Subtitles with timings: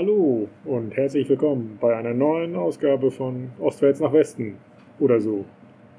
[0.00, 4.56] Hallo und herzlich willkommen bei einer neuen Ausgabe von Ostwärts nach Westen
[4.98, 5.44] oder so,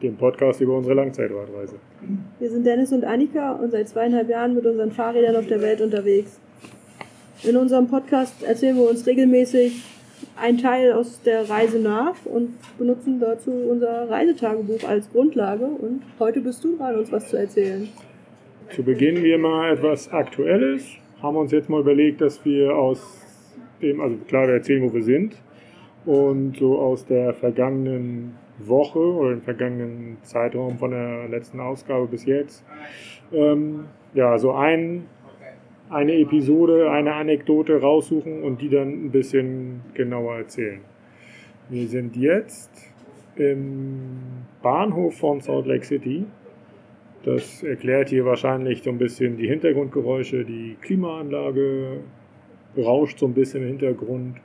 [0.02, 1.76] dem Podcast über unsere Langzeitradreise.
[2.40, 5.82] Wir sind Dennis und Annika und seit zweieinhalb Jahren mit unseren Fahrrädern auf der Welt
[5.82, 6.40] unterwegs.
[7.44, 9.84] In unserem Podcast erzählen wir uns regelmäßig
[10.36, 15.66] einen Teil aus der Reise nach und benutzen dazu unser Reisetagebuch als Grundlage.
[15.66, 17.88] Und heute bist du dran, uns was zu erzählen.
[18.76, 20.88] Zu Beginn wie immer etwas Aktuelles.
[21.22, 23.21] Haben wir uns jetzt mal überlegt, dass wir aus
[23.82, 25.42] dem, also klar, wir erzählen, wo wir sind.
[26.06, 32.26] Und so aus der vergangenen Woche oder dem vergangenen Zeitraum von der letzten Ausgabe bis
[32.26, 32.66] jetzt,
[33.32, 35.06] ähm, ja, so ein,
[35.90, 40.82] eine Episode, eine Anekdote raussuchen und die dann ein bisschen genauer erzählen.
[41.70, 42.72] Wir sind jetzt
[43.36, 44.00] im
[44.62, 46.26] Bahnhof von Salt Lake City
[47.24, 50.44] das erklärt hier wahrscheinlich so ein bisschen die Hintergrundgeräusche.
[50.44, 52.00] Die Klimaanlage
[52.78, 54.38] rauscht so ein bisschen im Hintergrund.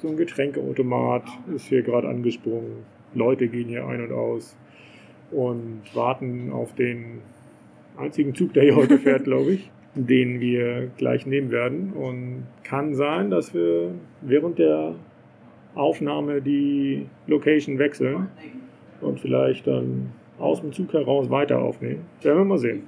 [0.00, 2.84] So ein Getränkeautomat ist hier gerade angesprungen.
[3.14, 4.56] Leute gehen hier ein und aus
[5.30, 7.20] und warten auf den
[7.96, 11.92] einzigen Zug, der hier heute fährt, glaube ich, den wir gleich nehmen werden.
[11.92, 14.94] Und kann sein, dass wir während der
[15.74, 18.28] Aufnahme die Location wechseln
[19.00, 22.06] und vielleicht dann aus dem Zug heraus weiter aufnehmen.
[22.22, 22.82] Werden wir mal sehen.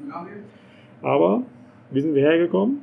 [1.03, 1.43] Aber
[1.91, 2.81] wie sind wir hergekommen?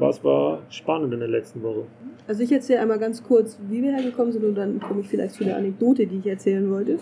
[0.00, 1.84] Was war spannend in der letzten Woche?
[2.26, 5.34] Also ich erzähle einmal ganz kurz, wie wir hergekommen sind und dann komme ich vielleicht
[5.34, 6.98] zu der Anekdote, die ich erzählen wollte.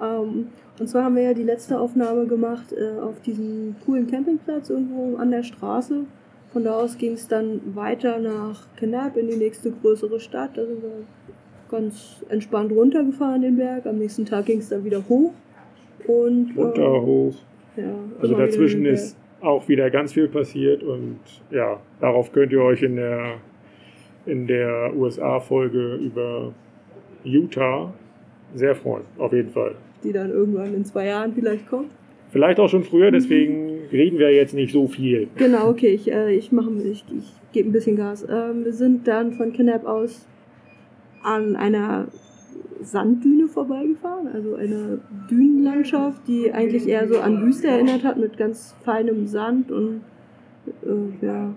[0.00, 0.46] Ähm,
[0.78, 5.16] und zwar haben wir ja die letzte Aufnahme gemacht äh, auf diesem coolen Campingplatz irgendwo
[5.16, 6.04] an der Straße.
[6.52, 10.50] Von da aus ging es dann weiter nach Kenab in die nächste größere Stadt.
[10.56, 10.90] Da sind wir
[11.70, 13.86] ganz entspannt runtergefahren den Berg.
[13.86, 15.32] Am nächsten Tag ging es dann wieder hoch.
[16.06, 17.34] Und, runter, äh, hoch.
[17.76, 21.18] Ja, Also dazwischen ist auch wieder ganz viel passiert und
[21.50, 23.34] ja, darauf könnt ihr euch in der,
[24.26, 26.52] in der USA-Folge über
[27.24, 27.92] Utah
[28.54, 29.74] sehr freuen, auf jeden Fall.
[30.02, 31.90] die dann irgendwann in zwei Jahren vielleicht kommt.
[32.30, 35.28] Vielleicht auch schon früher, deswegen reden wir jetzt nicht so viel.
[35.36, 38.26] Genau, okay, ich, äh, ich mache ich, ich gebe ein bisschen Gas.
[38.30, 40.26] Ähm, wir sind dann von Kennep aus
[41.22, 42.06] an einer
[42.82, 48.74] Sanddüne vorbeigefahren, also eine Dünenlandschaft, die eigentlich eher so an Wüste erinnert hat, mit ganz
[48.84, 50.02] feinem Sand und
[50.66, 51.54] äh, ja,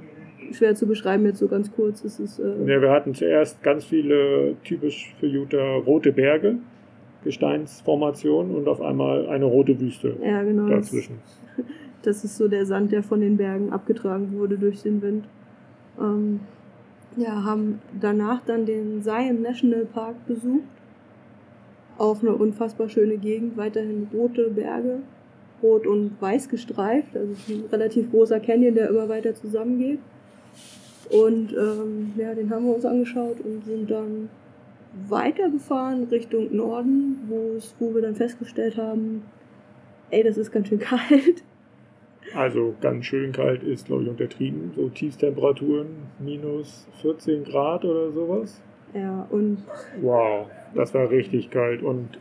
[0.52, 2.04] schwer zu beschreiben jetzt so ganz kurz.
[2.04, 6.58] Es ist, äh, Ja, wir hatten zuerst ganz viele typisch für Utah rote Berge,
[7.24, 10.68] Gesteinsformationen und auf einmal eine rote Wüste ja, genau.
[10.68, 11.20] Das, dazwischen.
[12.04, 15.26] das ist so der Sand, der von den Bergen abgetragen wurde durch den Wind.
[16.00, 16.42] Ähm,
[17.16, 20.64] ja, haben danach dann den Zion National Park besucht.
[22.04, 25.00] Auch eine unfassbar schöne Gegend, weiterhin rote Berge,
[25.62, 27.16] rot und weiß gestreift.
[27.16, 30.00] Also ein relativ großer Canyon, der immer weiter zusammengeht.
[31.10, 34.28] Und ähm, ja, den haben wir uns angeschaut und sind dann
[35.08, 39.24] weitergefahren Richtung Norden, wo, es, wo wir dann festgestellt haben,
[40.10, 41.42] ey, das ist ganz schön kalt.
[42.36, 44.74] Also ganz schön kalt ist, glaube ich, untertrieben.
[44.76, 45.88] So Tiefstemperaturen,
[46.20, 48.62] minus 14 Grad oder sowas.
[48.94, 49.60] Ja, und
[50.02, 51.82] Wow, das war richtig kalt.
[51.84, 52.20] Und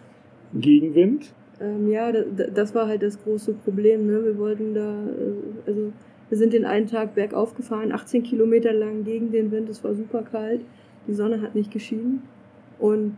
[0.55, 1.33] Gegenwind?
[1.61, 4.07] Ähm, ja, da- da- das war halt das große Problem.
[4.07, 4.25] Ne?
[4.25, 5.93] Wir wollten da, äh, also
[6.29, 9.69] wir sind den einen Tag bergauf gefahren, 18 Kilometer lang gegen den Wind.
[9.69, 10.63] Es war super kalt.
[11.07, 12.23] Die Sonne hat nicht geschienen.
[12.79, 13.17] Und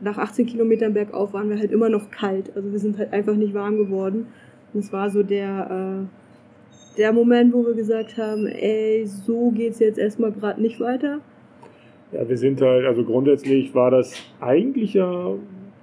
[0.00, 2.50] nach 18 Kilometern bergauf waren wir halt immer noch kalt.
[2.56, 4.26] Also wir sind halt einfach nicht warm geworden.
[4.72, 9.78] Und es war so der, äh, der Moment, wo wir gesagt haben, ey, so geht's
[9.78, 11.20] jetzt erstmal gerade nicht weiter.
[12.14, 15.34] Ja, wir sind halt, also grundsätzlich war das eigentlich ja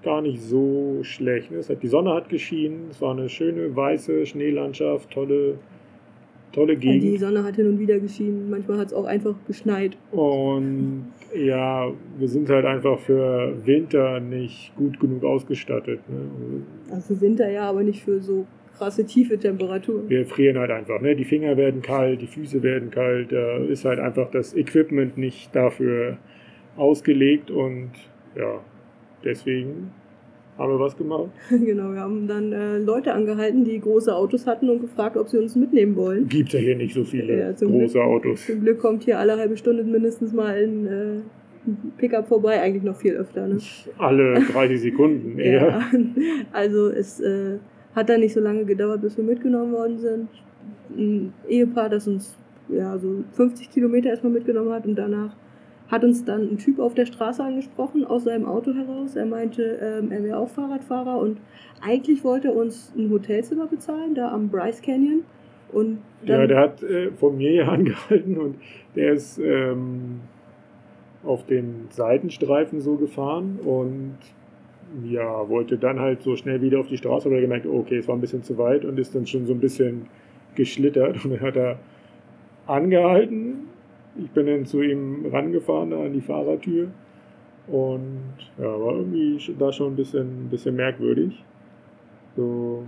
[0.01, 1.51] gar nicht so schlecht.
[1.51, 1.59] ne?
[1.67, 5.55] Hat, die Sonne hat geschienen, es war eine schöne weiße Schneelandschaft, tolle,
[6.53, 7.19] tolle Weil die Gegend.
[7.19, 8.49] Sonne hat hin und wieder geschienen.
[8.49, 9.97] Manchmal hat es auch einfach geschneit.
[10.11, 15.99] Und ja, wir sind halt einfach für Winter nicht gut genug ausgestattet.
[16.09, 16.63] Ne?
[16.91, 18.45] Also Winter ja, aber nicht für so
[18.77, 20.09] krasse tiefe Temperaturen.
[20.09, 21.01] Wir frieren halt einfach.
[21.01, 21.15] Ne?
[21.15, 23.31] Die Finger werden kalt, die Füße werden kalt.
[23.31, 26.17] Da ist halt einfach das Equipment nicht dafür
[26.81, 27.91] ausgelegt und
[28.35, 28.59] ja,
[29.23, 29.91] deswegen
[30.57, 31.29] haben wir was gemacht.
[31.49, 35.37] genau, wir haben dann äh, Leute angehalten, die große Autos hatten und gefragt, ob sie
[35.37, 36.27] uns mitnehmen wollen.
[36.27, 37.95] Gibt ja hier nicht so viele Ja, große Glück.
[37.95, 38.45] Autos.
[38.45, 41.21] Zum Glück kommt hier alle halbe Stunde mindestens mal ein, äh,
[41.97, 43.47] Pickup vorbei, eigentlich noch viel öfter.
[43.47, 43.59] Ne?
[43.99, 45.67] Alle 30 Sekunden eher.
[45.67, 45.91] Ja,
[46.51, 47.59] also es äh,
[47.95, 50.27] hat dann nicht so lange gedauert, bis wir mitgenommen worden sind.
[50.97, 52.35] Ein Ehepaar, das uns
[52.67, 55.35] ja so 50 Kilometer erstmal mitgenommen hat und danach
[55.91, 59.15] hat uns dann ein Typ auf der Straße angesprochen, aus seinem Auto heraus.
[59.15, 61.37] Er meinte, ähm, er wäre auch Fahrradfahrer und
[61.81, 65.23] eigentlich wollte er uns ein Hotelzimmer bezahlen, da am Bryce Canyon.
[65.71, 68.55] Und Ja, der hat äh, von mir hier angehalten und
[68.95, 70.21] der ist, ähm,
[71.23, 74.17] auf den Seitenstreifen so gefahren und
[75.05, 78.15] ja, wollte dann halt so schnell wieder auf die Straße, aber gemerkt, okay, es war
[78.15, 80.07] ein bisschen zu weit und ist dann schon so ein bisschen
[80.55, 81.79] geschlittert und dann hat er
[82.67, 83.67] angehalten.
[84.23, 86.87] Ich bin dann zu ihm rangefahren an die Fahrertür
[87.67, 91.43] und ja, war irgendwie da schon ein bisschen, ein bisschen merkwürdig.
[92.35, 92.83] So,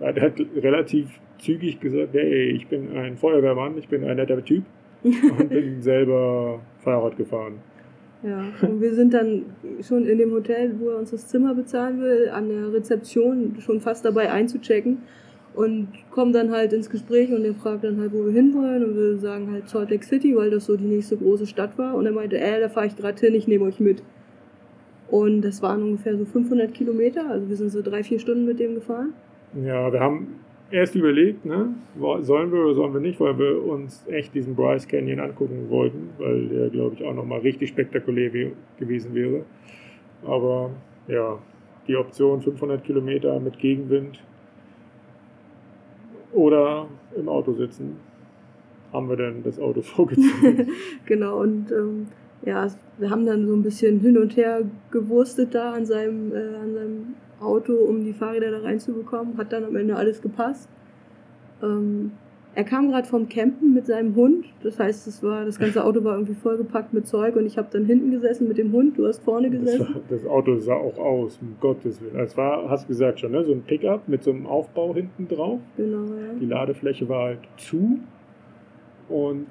[0.00, 4.64] er hat relativ zügig gesagt, hey, ich bin ein Feuerwehrmann, ich bin ein netter Typ
[5.02, 7.54] und bin selber Fahrrad gefahren.
[8.22, 9.42] Ja, und wir sind dann
[9.82, 13.80] schon in dem Hotel, wo er uns das Zimmer bezahlen will, an der Rezeption schon
[13.80, 15.02] fast dabei einzuchecken
[15.54, 18.96] und kommen dann halt ins Gespräch und er fragt dann halt, wo wir hinwollen und
[18.96, 22.06] wir sagen halt Salt Lake City, weil das so die nächste große Stadt war und
[22.06, 24.02] er meinte, äh, da fahre ich gerade hin, ich nehme euch mit.
[25.10, 28.58] Und das waren ungefähr so 500 Kilometer, also wir sind so drei, vier Stunden mit
[28.58, 29.12] dem gefahren.
[29.64, 30.40] Ja, wir haben
[30.70, 31.68] erst überlegt, ne,
[32.22, 36.10] sollen wir oder sollen wir nicht, weil wir uns echt diesen Bryce Canyon angucken wollten,
[36.18, 38.30] weil der, glaube ich, auch nochmal richtig spektakulär
[38.78, 39.44] gewesen wäre.
[40.24, 40.70] Aber
[41.06, 41.38] ja,
[41.86, 44.18] die Option 500 Kilometer mit Gegenwind
[46.34, 46.86] oder
[47.16, 47.96] im Auto sitzen,
[48.92, 50.68] haben wir dann das Auto vorgezogen.
[51.06, 52.06] genau, und ähm,
[52.44, 56.56] ja, wir haben dann so ein bisschen hin und her gewurstet da an seinem, äh,
[56.56, 59.36] an seinem Auto, um die Fahrräder da reinzubekommen.
[59.38, 60.68] Hat dann am Ende alles gepasst.
[61.62, 62.12] Ähm,
[62.54, 64.46] er kam gerade vom Campen mit seinem Hund.
[64.62, 67.68] Das heißt, das, war, das ganze Auto war irgendwie vollgepackt mit Zeug und ich habe
[67.70, 68.96] dann hinten gesessen mit dem Hund.
[68.96, 69.96] Du hast vorne gesessen.
[70.08, 72.18] Das, das Auto sah auch aus, um Gottes Willen.
[72.20, 73.44] Es war, hast du gesagt schon, ne?
[73.44, 75.60] so ein Pickup mit so einem Aufbau hinten drauf.
[75.76, 76.34] Genau, ja.
[76.40, 77.98] Die Ladefläche war halt zu
[79.08, 79.46] und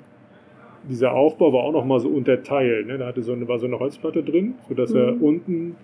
[0.90, 2.88] dieser Aufbau war auch nochmal so unterteilt.
[2.88, 2.98] Ne?
[2.98, 5.00] Da hatte so eine, war so eine Holzplatte drin, sodass mhm.
[5.00, 5.76] er unten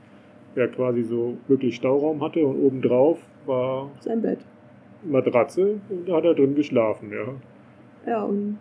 [0.55, 4.39] ja quasi so wirklich Stauraum hatte und obendrauf war sein Bett.
[5.03, 8.11] Matratze und da hat er drin geschlafen, ja.
[8.11, 8.57] Ja, und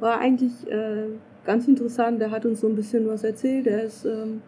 [0.00, 1.08] war eigentlich äh,
[1.44, 2.20] ganz interessant.
[2.20, 3.66] Der hat uns so ein bisschen was erzählt.
[3.66, 4.42] Er ist ähm,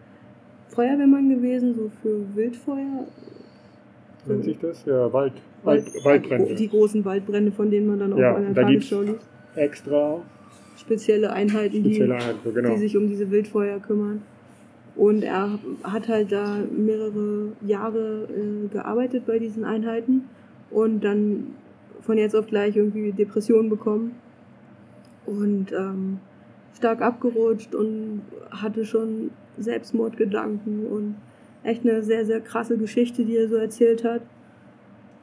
[0.69, 3.07] Feuerwehrmann gewesen, so für Wildfeuer.
[4.27, 4.85] Nennt sich das?
[4.85, 5.33] Ja, Wald,
[5.65, 6.55] Wald, Waldbrände.
[6.55, 9.29] Die großen Waldbrände, von denen man dann auch ja, an der Tagesschau liest.
[9.57, 10.21] Extra
[10.77, 12.71] spezielle Einheiten, spezielle Einheiten genau.
[12.71, 14.23] die sich um diese Wildfeuer kümmern.
[14.97, 20.25] Und er hat halt da mehrere Jahre äh, gearbeitet bei diesen Einheiten
[20.71, 21.55] und dann
[22.01, 24.17] von jetzt auf gleich irgendwie Depressionen bekommen
[25.27, 26.19] und ähm,
[26.77, 31.17] stark abgerutscht und hatte schon Selbstmordgedanken und
[31.63, 34.23] echt eine sehr, sehr krasse Geschichte, die er so erzählt hat.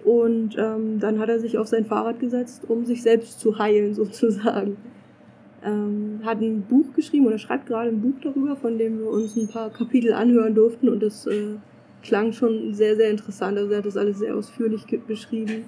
[0.03, 3.93] Und ähm, dann hat er sich auf sein Fahrrad gesetzt, um sich selbst zu heilen,
[3.95, 4.77] sozusagen
[5.63, 9.35] ähm, hat ein Buch geschrieben oder schreibt gerade ein Buch darüber, von dem wir uns
[9.35, 11.55] ein paar Kapitel anhören durften und das äh,
[12.07, 13.57] klang schon sehr, sehr interessant.
[13.57, 15.65] Also er hat das alles sehr ausführlich beschrieben,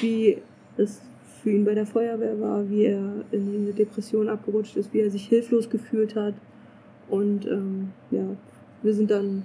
[0.00, 0.38] wie
[0.76, 1.00] es
[1.42, 5.10] für ihn bei der Feuerwehr war, wie er in eine Depression abgerutscht ist, wie er
[5.10, 6.34] sich hilflos gefühlt hat.
[7.08, 8.24] Und ähm, ja,
[8.82, 9.44] wir sind dann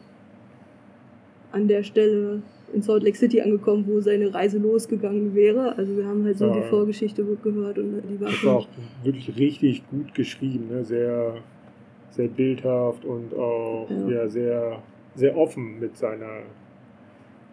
[1.52, 2.42] an der Stelle
[2.74, 5.76] in Salt Lake City angekommen, wo seine Reise losgegangen wäre.
[5.78, 6.54] Also wir haben halt so ja.
[6.54, 8.68] die Vorgeschichte gehört und die war, das war auch
[9.04, 10.86] wirklich richtig gut geschrieben, ne?
[10.86, 11.36] sehr,
[12.12, 14.10] sehr bildhaft und auch ja.
[14.10, 14.28] ja.
[14.30, 14.82] sehr,
[15.20, 16.42] sehr offen mit seiner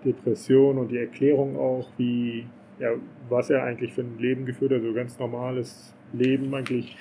[0.04, 2.46] Depression und die Erklärung auch, wie
[2.78, 2.90] ja,
[3.28, 6.96] was er eigentlich für ein Leben geführt hat, so ganz normales Leben eigentlich,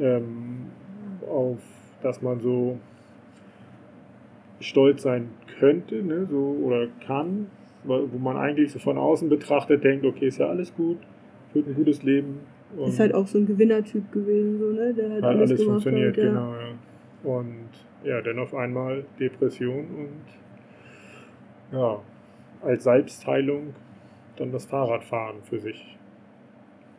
[0.00, 0.66] ähm,
[1.28, 1.58] auf
[2.02, 2.78] das man so
[4.60, 5.28] stolz sein
[5.58, 7.46] könnte ne, so, oder kann,
[7.84, 10.98] wo man eigentlich so von außen betrachtet denkt, okay, ist ja alles gut,
[11.52, 12.40] führt ein gutes Leben.
[12.86, 14.92] Ist halt auch so ein Gewinnertyp gewesen, so, ne?
[14.92, 16.30] der halt alles, alles funktioniert, hat, ja.
[16.30, 16.52] genau.
[16.52, 17.30] Ja.
[17.30, 17.68] Und
[18.04, 19.86] ja, dann auf einmal Depression
[21.70, 22.00] und ja,
[22.62, 23.74] als Selbstheilung
[24.36, 25.98] dann das Fahrradfahren für sich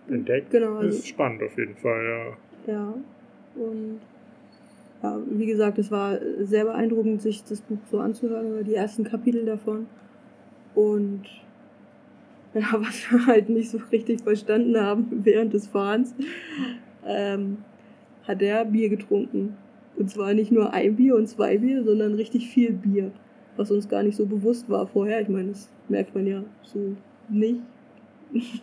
[0.07, 0.51] entdeckt.
[0.51, 0.75] Genau.
[0.75, 2.37] Also, ist spannend auf jeden Fall,
[2.67, 2.73] ja.
[2.73, 2.93] Ja,
[3.55, 3.99] und
[5.01, 9.05] ja, wie gesagt, es war sehr beeindruckend, sich das Buch so anzuhören oder die ersten
[9.05, 9.87] Kapitel davon.
[10.75, 11.23] Und
[12.53, 16.13] ja, was wir halt nicht so richtig verstanden haben während des Fahrens,
[17.05, 17.59] ähm,
[18.27, 19.57] hat er Bier getrunken.
[19.99, 23.11] Und zwar nicht nur ein Bier und zwei Bier, sondern richtig viel Bier.
[23.57, 25.21] Was uns gar nicht so bewusst war vorher.
[25.21, 26.95] Ich meine, das merkt man ja so
[27.27, 27.61] nicht.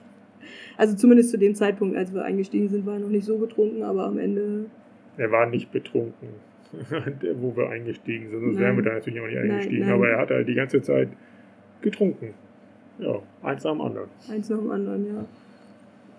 [0.77, 3.83] also zumindest zu dem Zeitpunkt, als wir eingestiegen sind, war er noch nicht so betrunken,
[3.83, 4.67] aber am Ende
[5.17, 6.29] er war nicht betrunken,
[7.41, 8.41] wo wir eingestiegen sind.
[8.41, 9.81] Sonst wären wir da natürlich auch nicht eingestiegen.
[9.81, 9.97] Nein, nein.
[9.97, 11.09] Aber er hat halt die ganze Zeit
[11.81, 12.35] getrunken.
[12.99, 14.09] Ja, eins nach dem anderen.
[14.31, 15.25] Eins nach dem anderen, ja.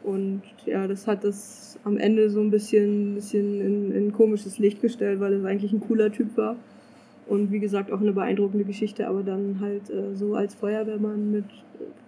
[0.04, 4.82] Und ja, das hat das am Ende so ein bisschen, bisschen in, in komisches Licht
[4.82, 6.56] gestellt, weil es eigentlich ein cooler Typ war.
[7.27, 11.46] Und wie gesagt, auch eine beeindruckende Geschichte, aber dann halt äh, so als Feuerwehrmann mit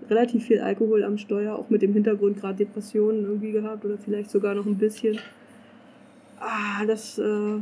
[0.10, 4.29] relativ viel Alkohol am Steuer, auch mit dem Hintergrund gerade Depressionen irgendwie gehabt oder vielleicht
[4.29, 5.19] sogar noch ein bisschen
[6.39, 7.60] ah, das äh,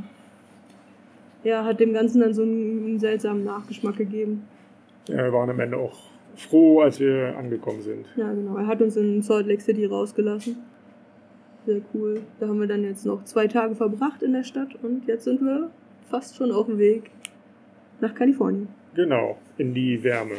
[1.43, 4.47] ja, hat dem Ganzen dann so einen, einen seltsamen Nachgeschmack gegeben.
[5.07, 5.97] Ja, wir waren am Ende auch
[6.39, 8.05] froh, als wir angekommen sind.
[8.15, 8.57] Ja, genau.
[8.57, 10.57] Er hat uns in Salt Lake City rausgelassen.
[11.65, 12.21] Sehr cool.
[12.39, 15.41] Da haben wir dann jetzt noch zwei Tage verbracht in der Stadt und jetzt sind
[15.41, 15.69] wir
[16.09, 17.11] fast schon auf dem Weg
[17.99, 18.69] nach Kalifornien.
[18.95, 20.35] Genau, in die Wärme.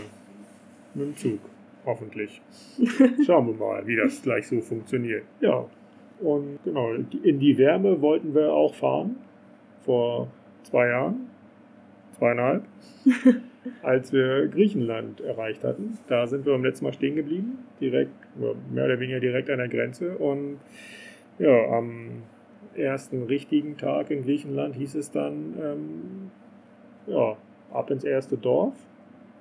[0.94, 1.40] Mit dem Zug,
[1.84, 2.40] hoffentlich.
[3.26, 5.24] Schauen wir mal, wie das gleich so funktioniert.
[5.40, 5.66] Ja,
[6.20, 9.16] und genau, in die Wärme wollten wir auch fahren.
[9.84, 10.28] Vor
[10.64, 11.30] zwei Jahren,
[12.18, 12.64] zweieinhalb,
[13.82, 15.98] als wir Griechenland erreicht hatten.
[16.08, 18.12] Da sind wir beim letzten Mal stehen geblieben, direkt,
[18.72, 20.16] mehr oder weniger direkt an der Grenze.
[20.18, 20.58] Und
[21.38, 22.22] ja, am
[22.74, 26.30] ersten richtigen Tag in Griechenland hieß es dann, ähm,
[27.06, 27.36] ja,
[27.72, 28.74] ab ins erste Dorf.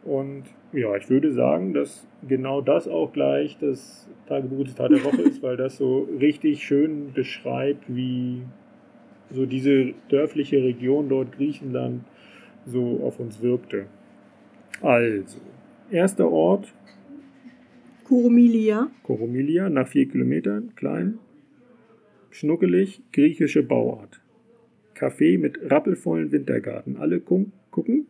[0.03, 0.43] Und
[0.73, 5.57] ja, ich würde sagen, dass genau das auch gleich das Tagebuchzitat der Woche ist, weil
[5.57, 8.43] das so richtig schön beschreibt, wie
[9.31, 12.03] so diese dörfliche Region dort Griechenland
[12.67, 13.87] so auf uns wirkte.
[14.81, 15.39] Also,
[15.89, 16.73] erster Ort.
[18.03, 18.89] Koromilia.
[19.03, 21.19] Koromilia, nach vier Kilometern, klein,
[22.31, 24.21] schnuckelig, griechische Bauart.
[24.95, 26.97] Café mit rappelvollen Wintergarten.
[26.97, 28.07] Alle gucken,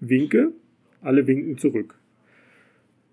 [0.00, 0.52] winke,
[1.00, 1.94] alle winken zurück.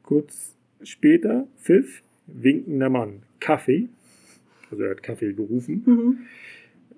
[0.02, 3.22] Kurz später, Pfiff, winkender Mann.
[3.40, 3.90] Kaffee,
[4.72, 5.84] also er hat Kaffee gerufen.
[5.86, 6.18] Mhm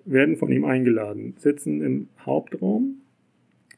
[0.05, 3.01] werden von ihm eingeladen, sitzen im Hauptraum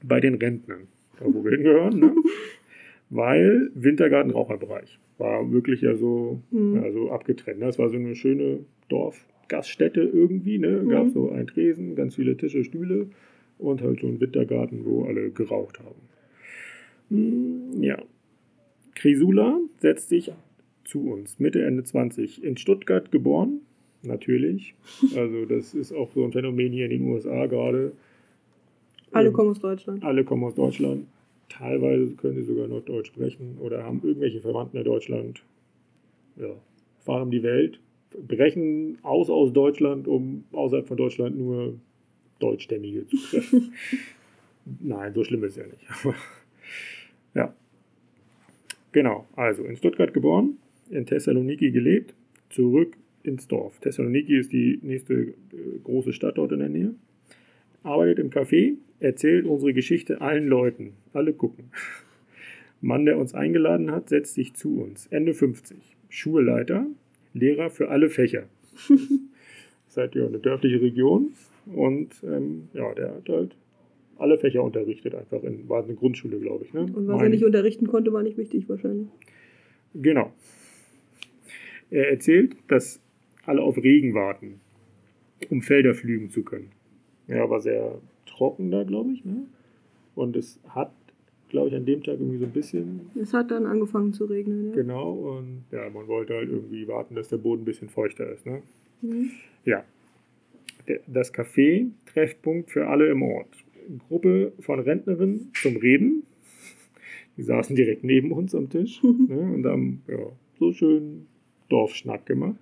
[0.04, 0.88] bei den Rentnern,
[1.20, 2.16] da wo wir hingehören, ne?
[3.10, 6.75] weil Wintergarten Raucherbereich war wirklich ja so, mhm.
[6.75, 7.62] ja, so abgetrennt.
[7.62, 10.86] Das war so eine schöne Dorfgaststätte irgendwie, ne?
[10.88, 11.10] gab mhm.
[11.10, 13.08] so ein Tresen, ganz viele Tische, Stühle
[13.58, 16.01] und halt so ein Wintergarten, wo alle geraucht haben.
[17.10, 17.98] Hm, ja.
[18.96, 20.32] Crisula setzt sich
[20.84, 23.62] zu uns, Mitte, Ende 20, in Stuttgart geboren,
[24.04, 24.75] natürlich.
[25.16, 27.94] Also das ist auch so ein Phänomen hier in den USA gerade.
[29.12, 30.04] Alle kommen aus Deutschland.
[30.04, 31.08] Alle kommen aus Deutschland.
[31.50, 35.42] Teilweise können sie sogar noch Deutsch sprechen oder haben irgendwelche Verwandten in Deutschland.
[36.36, 36.50] Ja,
[37.00, 37.80] fahren um die Welt,
[38.28, 41.76] brechen aus aus Deutschland, um außerhalb von Deutschland nur
[42.40, 43.74] Deutschstämmige zu treffen.
[44.82, 45.88] Nein, so schlimm ist es ja nicht.
[47.34, 47.54] ja.
[48.92, 50.58] Genau, also in Stuttgart geboren,
[50.90, 52.14] in Thessaloniki gelebt,
[52.50, 53.80] zurück ins Dorf.
[53.80, 55.34] Thessaloniki ist die nächste äh,
[55.84, 56.96] große Stadt dort in der Nähe.
[57.84, 60.94] Arbeitet im Café, erzählt unsere Geschichte allen Leuten.
[61.13, 61.72] Alle gucken.
[62.82, 65.08] Mann, der uns eingeladen hat, setzt sich zu uns.
[65.08, 65.77] Ende 50.
[66.10, 66.86] Schulleiter,
[67.34, 68.44] Lehrer für alle Fächer.
[69.88, 71.34] Seid ihr eine dörfliche Region
[71.66, 73.56] und ähm, ja, der hat halt
[74.18, 76.74] alle Fächer unterrichtet, einfach in, war eine Grundschule, glaube ich.
[76.74, 76.82] Ne?
[76.82, 79.08] Und was mein, er nicht unterrichten konnte, war nicht wichtig wahrscheinlich.
[79.94, 80.34] Genau.
[81.89, 83.01] Er erzählt, dass
[83.46, 84.60] alle auf Regen warten,
[85.50, 86.72] um Felder pflügen zu können.
[87.27, 88.00] Ja, war sehr
[88.38, 89.25] trocken da, glaube ich.
[89.25, 89.46] Ne?
[90.15, 90.91] Und es hat,
[91.50, 93.10] glaube ich, an dem Tag irgendwie so ein bisschen.
[93.15, 94.75] Es hat dann angefangen zu regnen, ja.
[94.75, 98.46] Genau, und ja, man wollte halt irgendwie warten, dass der Boden ein bisschen feuchter ist.
[98.46, 98.62] Ne?
[99.01, 99.32] Mhm.
[99.65, 99.84] Ja.
[101.08, 103.50] Das Café, Treffpunkt für alle im Ort.
[104.08, 106.24] Gruppe von Rentnerinnen zum Reden.
[107.36, 110.17] Die saßen direkt neben uns am Tisch ne, und haben ja,
[110.60, 111.27] so schön
[111.70, 112.58] Dorfschnack gemacht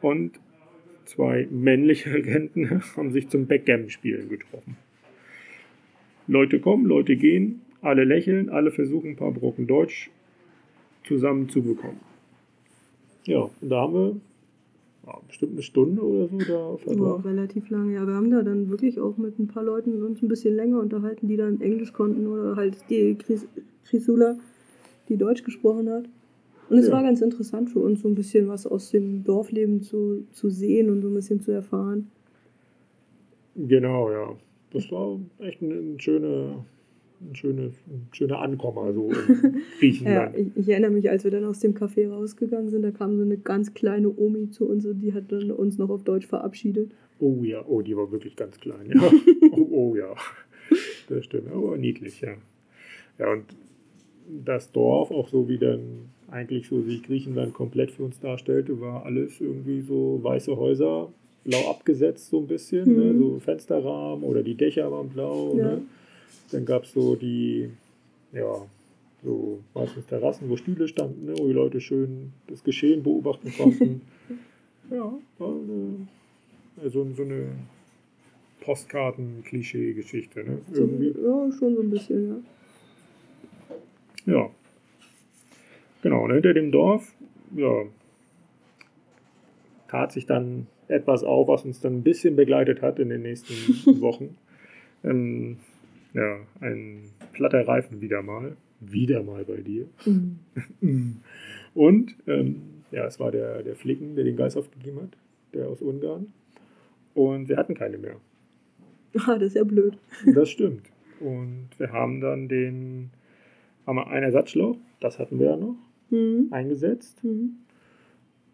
[0.00, 0.38] und
[1.06, 4.76] zwei männliche Rentner haben sich zum Backgammon-Spielen getroffen.
[6.28, 10.10] Leute kommen, Leute gehen, alle lächeln, alle versuchen ein paar Brocken Deutsch
[11.04, 12.00] zusammenzubekommen.
[13.24, 14.16] Ja, und da haben wir
[15.06, 17.24] ja, bestimmt eine Stunde oder so da verbracht.
[17.24, 18.06] Ja, relativ lange, ja.
[18.06, 21.28] Wir haben da dann wirklich auch mit ein paar Leuten uns ein bisschen länger unterhalten,
[21.28, 23.16] die dann Englisch konnten oder halt die
[23.88, 24.36] Chryssula,
[25.08, 26.04] die Deutsch gesprochen hat.
[26.68, 26.92] Und es ja.
[26.92, 30.90] war ganz interessant für uns, so ein bisschen was aus dem Dorfleben zu, zu sehen
[30.90, 32.10] und so ein bisschen zu erfahren.
[33.54, 34.36] Genau, ja.
[34.72, 36.64] Das war echt ein, schöner,
[37.20, 40.36] ein schöne, ein schöner Ankommen also in Griechenland.
[40.36, 43.16] ja, ich, ich, erinnere mich, als wir dann aus dem Café rausgegangen sind, da kam
[43.16, 46.26] so eine ganz kleine Omi zu uns und die hat dann uns noch auf Deutsch
[46.26, 46.90] verabschiedet.
[47.20, 49.00] Oh ja, oh, die war wirklich ganz klein, ja.
[49.52, 50.14] oh, oh ja,
[51.08, 52.34] das stimmt, aber niedlich, ja.
[53.18, 53.44] Ja, und
[54.44, 59.04] das Dorf, auch so wie dann eigentlich so sich Griechenland komplett für uns darstellte, war
[59.04, 61.12] alles irgendwie so weiße Häuser,
[61.44, 63.04] blau abgesetzt so ein bisschen, ne?
[63.04, 63.12] mhm.
[63.12, 63.18] ne?
[63.18, 65.54] so Fensterrahmen oder die Dächer waren blau.
[65.56, 65.64] Ja.
[65.64, 65.82] Ne?
[66.50, 67.70] Dann gab es so die,
[68.32, 68.66] ja,
[69.24, 71.34] so meistens Terrassen, wo Stühle standen, ne?
[71.38, 74.02] wo die Leute schön das Geschehen beobachten konnten.
[74.90, 77.48] ja, war eine, so, so eine
[78.60, 80.44] Postkarten-Klischee-Geschichte.
[80.44, 80.58] Ne?
[80.72, 81.08] Irgendwie.
[81.08, 84.32] Ja, schon so ein bisschen, ja.
[84.32, 84.50] Ja,
[86.06, 87.16] Genau, und hinter dem Dorf,
[87.56, 87.82] ja,
[89.88, 93.54] tat sich dann etwas auf, was uns dann ein bisschen begleitet hat in den nächsten
[94.00, 94.36] Wochen.
[95.02, 95.56] Ähm,
[96.14, 98.56] ja, ein platter Reifen wieder mal.
[98.78, 99.88] Wieder mal bei dir.
[100.80, 101.16] Mhm.
[101.74, 105.16] Und ähm, ja, es war der, der Flicken, der den Geist aufgegeben hat,
[105.54, 106.32] der aus Ungarn.
[107.14, 108.14] Und wir hatten keine mehr.
[109.26, 109.98] Ah, das ist ja blöd.
[110.36, 110.86] Das stimmt.
[111.18, 113.10] Und wir haben dann den,
[113.88, 115.74] haben wir einen Ersatzschlauch, das hatten wir ja noch,
[116.10, 116.48] mhm.
[116.50, 117.22] eingesetzt.
[117.24, 117.56] Mhm.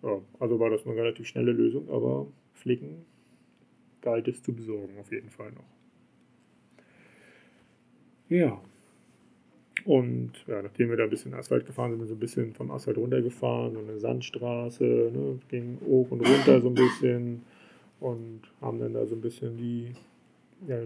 [0.03, 3.05] Ja, also war das eine relativ schnelle Lösung, aber Flicken
[4.01, 5.65] galt es zu besorgen, auf jeden Fall noch.
[8.29, 8.61] Ja.
[9.85, 12.55] Und ja, nachdem wir da ein bisschen Asphalt gefahren sind, sind wir so ein bisschen
[12.55, 17.43] vom Asphalt runtergefahren, und eine Sandstraße, ne, ging hoch und runter so ein bisschen
[18.01, 19.93] und haben dann da so ein bisschen die,
[20.69, 20.83] ja,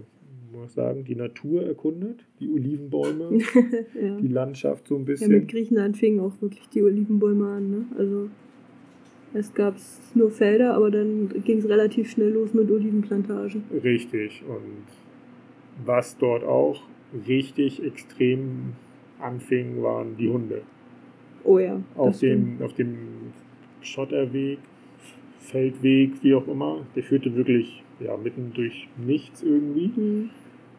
[0.51, 3.39] muss sagen, die Natur erkundet, die Olivenbäume,
[4.01, 4.17] ja.
[4.17, 5.31] die Landschaft so ein bisschen.
[5.31, 7.85] Ja, mit Griechenland fingen auch wirklich die Olivenbäume an, ne?
[7.97, 8.29] Also
[9.33, 9.75] es gab
[10.15, 13.63] nur Felder, aber dann ging es relativ schnell los mit Olivenplantagen.
[13.83, 14.41] Richtig.
[14.47, 16.81] Und was dort auch
[17.27, 18.73] richtig extrem
[19.19, 20.61] anfing, waren die Hunde.
[21.43, 21.81] Oh ja.
[21.95, 22.97] Auf dem, auf dem
[23.81, 24.59] Schotterweg,
[25.39, 26.85] Feldweg, wie auch immer.
[26.95, 30.29] Der führte wirklich ja, mitten durch nichts irgendwie.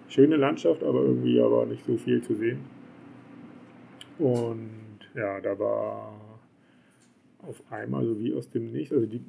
[0.08, 2.60] Schöne Landschaft, aber irgendwie aber nicht so viel zu sehen.
[4.18, 6.18] Und ja, da war
[7.42, 9.20] auf einmal, so wie aus dem Nichts, also die,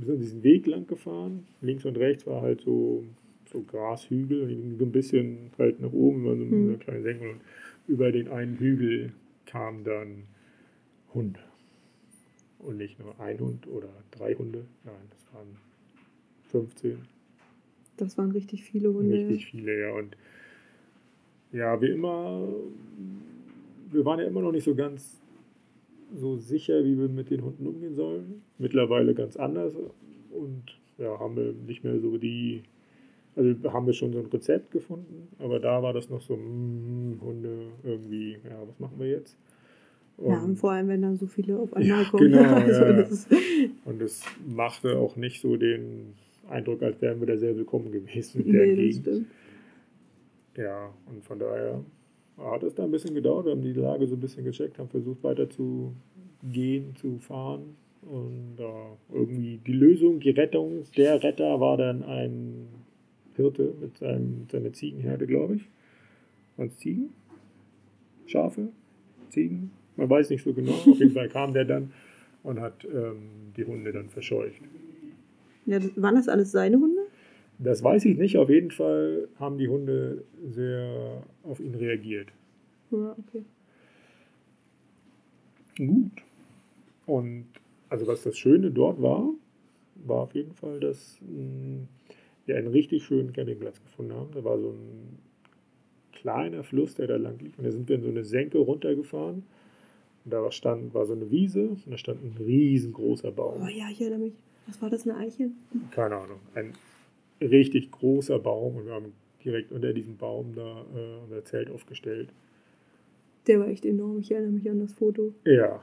[0.00, 1.46] sind diesen Weg lang gefahren.
[1.60, 3.04] Links und rechts war halt so,
[3.50, 6.78] so Grashügel und ein bisschen halt nach oben, war so eine mhm.
[6.78, 7.30] kleine Senkung.
[7.30, 7.40] Und
[7.86, 9.12] über den einen Hügel
[9.46, 10.24] kam dann
[11.14, 11.38] Hund.
[12.58, 15.56] Und nicht nur ein Hund oder drei Hunde, nein, das waren
[16.48, 16.98] 15.
[17.96, 19.16] Das waren richtig viele Hunde.
[19.16, 19.92] Richtig viele, ja.
[19.92, 20.16] Und
[21.52, 22.46] ja, wie immer,
[23.90, 25.20] wir waren ja immer noch nicht so ganz
[26.14, 28.42] so sicher, wie wir mit den Hunden umgehen sollen.
[28.58, 29.74] Mittlerweile ganz anders
[30.30, 30.62] und
[30.98, 32.62] ja, haben wir nicht mehr so die,
[33.36, 37.20] also haben wir schon so ein Rezept gefunden, aber da war das noch so, mh,
[37.20, 39.36] Hunde irgendwie, ja, was machen wir jetzt?
[40.16, 42.32] Und, ja, und vor allem, wenn dann so viele auf einmal ja, kommen.
[42.32, 42.92] Genau, also ja.
[42.92, 43.26] das
[43.84, 46.14] und es machte auch nicht so den
[46.48, 49.26] Eindruck, als wären wir da sehr willkommen gewesen mit der nee, Gegend.
[50.56, 51.84] Ja, und von daher
[52.38, 53.46] hat es da ein bisschen gedauert.
[53.46, 55.94] Wir haben die Lage so ein bisschen gecheckt, haben versucht weiter zu
[56.42, 57.76] gehen, zu fahren.
[58.02, 62.68] Und äh, irgendwie die Lösung, die Rettung, der Retter war dann ein
[63.36, 65.68] Hirte mit seinem, seiner Ziegenherde, glaube ich.
[66.56, 67.10] Waren es Ziegen?
[68.26, 68.68] Schafe?
[69.30, 69.70] Ziegen?
[69.96, 70.72] Man weiß nicht so genau.
[70.72, 71.92] Auf jeden Fall kam der dann
[72.42, 74.62] und hat ähm, die Hunde dann verscheucht.
[75.68, 77.02] Ja, waren das alles seine Hunde?
[77.58, 78.38] Das weiß ich nicht.
[78.38, 82.28] Auf jeden Fall haben die Hunde sehr auf ihn reagiert.
[82.90, 83.44] Ja, okay.
[85.76, 86.22] Gut.
[87.04, 87.46] Und
[87.90, 89.28] also was das Schöne dort war,
[90.06, 91.86] war auf jeden Fall, dass hm,
[92.46, 94.30] wir einen richtig schönen Campingplatz gefunden haben.
[94.32, 95.18] Da war so ein
[96.12, 97.58] kleiner Fluss, der da lang lief.
[97.58, 99.42] Und da sind wir in so eine Senke runtergefahren.
[100.24, 103.62] Und da war, stand, war so eine Wiese und da stand ein riesengroßer Baum.
[103.62, 104.34] Oh ja, ich erinnere mich.
[104.68, 105.50] Was war das, eine Eiche?
[105.90, 106.38] Keine Ahnung.
[106.54, 106.74] Ein
[107.40, 109.12] richtig großer Baum und wir haben
[109.44, 112.28] direkt unter diesem Baum da äh, unser Zelt aufgestellt.
[113.46, 114.18] Der war echt enorm.
[114.18, 115.32] Ich erinnere mich an das Foto.
[115.46, 115.80] Ja,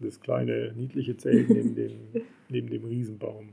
[0.00, 1.92] das kleine, niedliche Zelt neben dem,
[2.50, 3.48] neben dem Riesenbaum.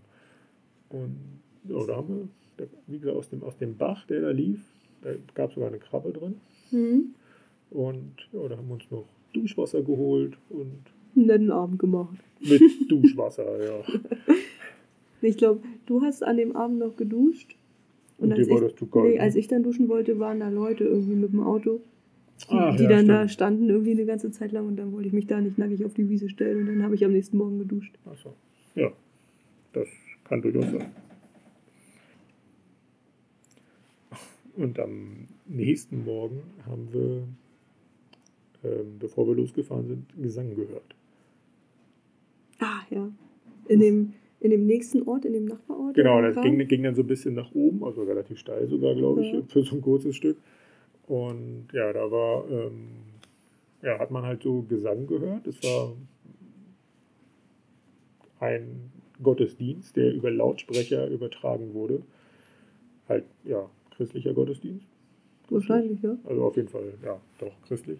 [0.90, 1.18] Und
[1.64, 4.60] ja, da haben wir, wie gesagt, aus dem, aus dem Bach, der da lief,
[5.02, 6.36] da gab es sogar eine Krabbe drin.
[6.72, 7.16] Mhm.
[7.70, 10.82] Und ja, da haben wir uns noch Duschwasser geholt und
[11.16, 12.18] einen netten Abend gemacht.
[12.40, 13.84] Mit Duschwasser, ja.
[15.22, 17.56] Ich glaube, du hast an dem Abend noch geduscht.
[18.18, 19.22] Und, und als, ich, das zu kalt, nee, ne?
[19.22, 21.82] als ich dann duschen wollte, waren da Leute irgendwie mit dem Auto,
[22.50, 23.10] die, ah, die ja, dann stimmt.
[23.10, 25.86] da standen irgendwie eine ganze Zeit lang und dann wollte ich mich da nicht nackig
[25.86, 27.96] auf die Wiese stellen und dann habe ich am nächsten Morgen geduscht.
[28.06, 28.34] Achso.
[28.76, 28.92] Ja,
[29.74, 29.88] das
[30.24, 30.92] kann durchaus sein.
[34.56, 37.28] Und am nächsten Morgen haben wir,
[38.64, 40.96] ähm, bevor wir losgefahren sind, Gesang gehört.
[42.60, 43.08] Ah, ja.
[43.68, 45.95] In dem in dem nächsten Ort, in dem Nachbarort?
[45.95, 49.21] Genau, das ging, ging, dann so ein bisschen nach oben, also relativ steil sogar, glaube
[49.21, 49.41] ich, ja.
[49.47, 50.38] für so ein kurzes Stück.
[51.08, 52.89] Und ja, da war, ähm,
[53.82, 55.47] ja, hat man halt so Gesang gehört.
[55.47, 55.93] Es war
[58.39, 58.91] ein
[59.23, 62.04] Gottesdienst, der über Lautsprecher übertragen wurde.
[63.08, 64.86] Halt, ja, christlicher Gottesdienst.
[65.50, 66.17] Wahrscheinlich, ja.
[66.26, 68.00] Also auf jeden Fall, ja, doch christlich.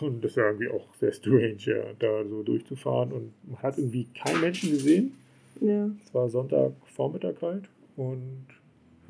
[0.00, 3.12] Und das war irgendwie auch sehr strange, ja, da so durchzufahren.
[3.12, 5.12] Und man hat irgendwie keinen Menschen gesehen.
[5.60, 5.90] Ja.
[6.04, 7.68] Es war Sonntagvormittag halt.
[7.96, 8.46] Und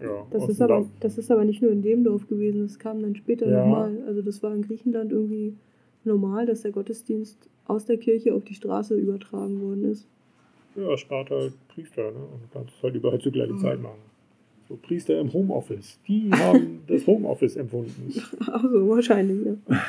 [0.00, 0.26] ja.
[0.31, 3.16] Das ist, aber, das ist aber nicht nur in dem Dorf gewesen, das kam dann
[3.16, 3.61] später ja.
[3.61, 4.02] nochmal.
[4.07, 5.55] Also das war in Griechenland irgendwie
[6.05, 10.07] normal, dass der Gottesdienst aus der Kirche auf die Straße übertragen worden ist.
[10.76, 12.18] Ja, spart halt Priester, ne?
[12.18, 13.61] Und kannst es halt überall zur gleichen mhm.
[13.61, 13.98] Zeit machen.
[14.68, 15.98] So Priester im Homeoffice.
[16.07, 18.12] Die haben das Homeoffice empfunden.
[18.40, 19.55] Ach so, wahrscheinlich, ja.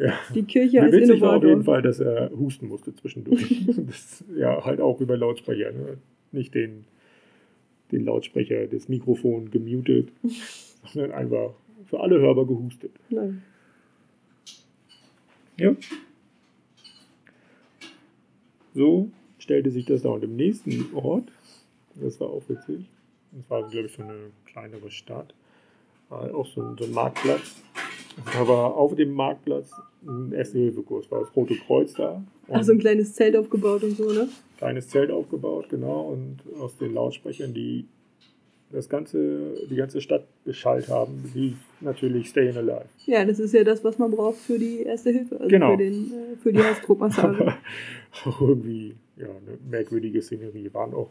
[0.00, 0.18] Ja.
[0.34, 1.62] Die Kirche als Witzig war auf jeden.
[1.62, 3.66] Fall, dass er husten musste zwischendurch.
[3.86, 5.72] das, ja, halt auch über Lautsprecher.
[5.72, 5.98] Ne?
[6.32, 6.86] Nicht den,
[7.92, 10.08] den Lautsprecher, das Mikrofon gemutet,
[10.86, 11.52] sondern einfach
[11.84, 12.92] für alle hörbar gehustet.
[13.10, 13.42] Nein.
[15.58, 15.76] Ja.
[18.72, 21.30] So stellte sich das da und im nächsten Ort,
[21.96, 22.86] das war auch witzig,
[23.32, 25.34] das war, glaube ich, so eine kleinere Stadt,
[26.08, 27.62] war auch so ein, so ein Marktplatz.
[28.32, 29.70] Da war auf dem Marktplatz
[30.06, 32.22] ein Erste-Hilfe-Kurs, war das Rote Kreuz da.
[32.50, 34.28] Ach, so ein kleines Zelt aufgebaut und so, ne?
[34.58, 37.86] kleines Zelt aufgebaut, genau, und aus den Lautsprechern, die
[38.72, 42.84] das ganze, die ganze Stadt beschallt haben, lief natürlich Stayin' Alive.
[43.06, 45.72] Ja, das ist ja das, was man braucht für die Erste Hilfe, also Genau.
[45.72, 47.54] für, den, äh, für die Herzdruckmassage.
[48.24, 50.70] Auch irgendwie ja, eine merkwürdige Szenerie.
[50.72, 51.10] Waren auch,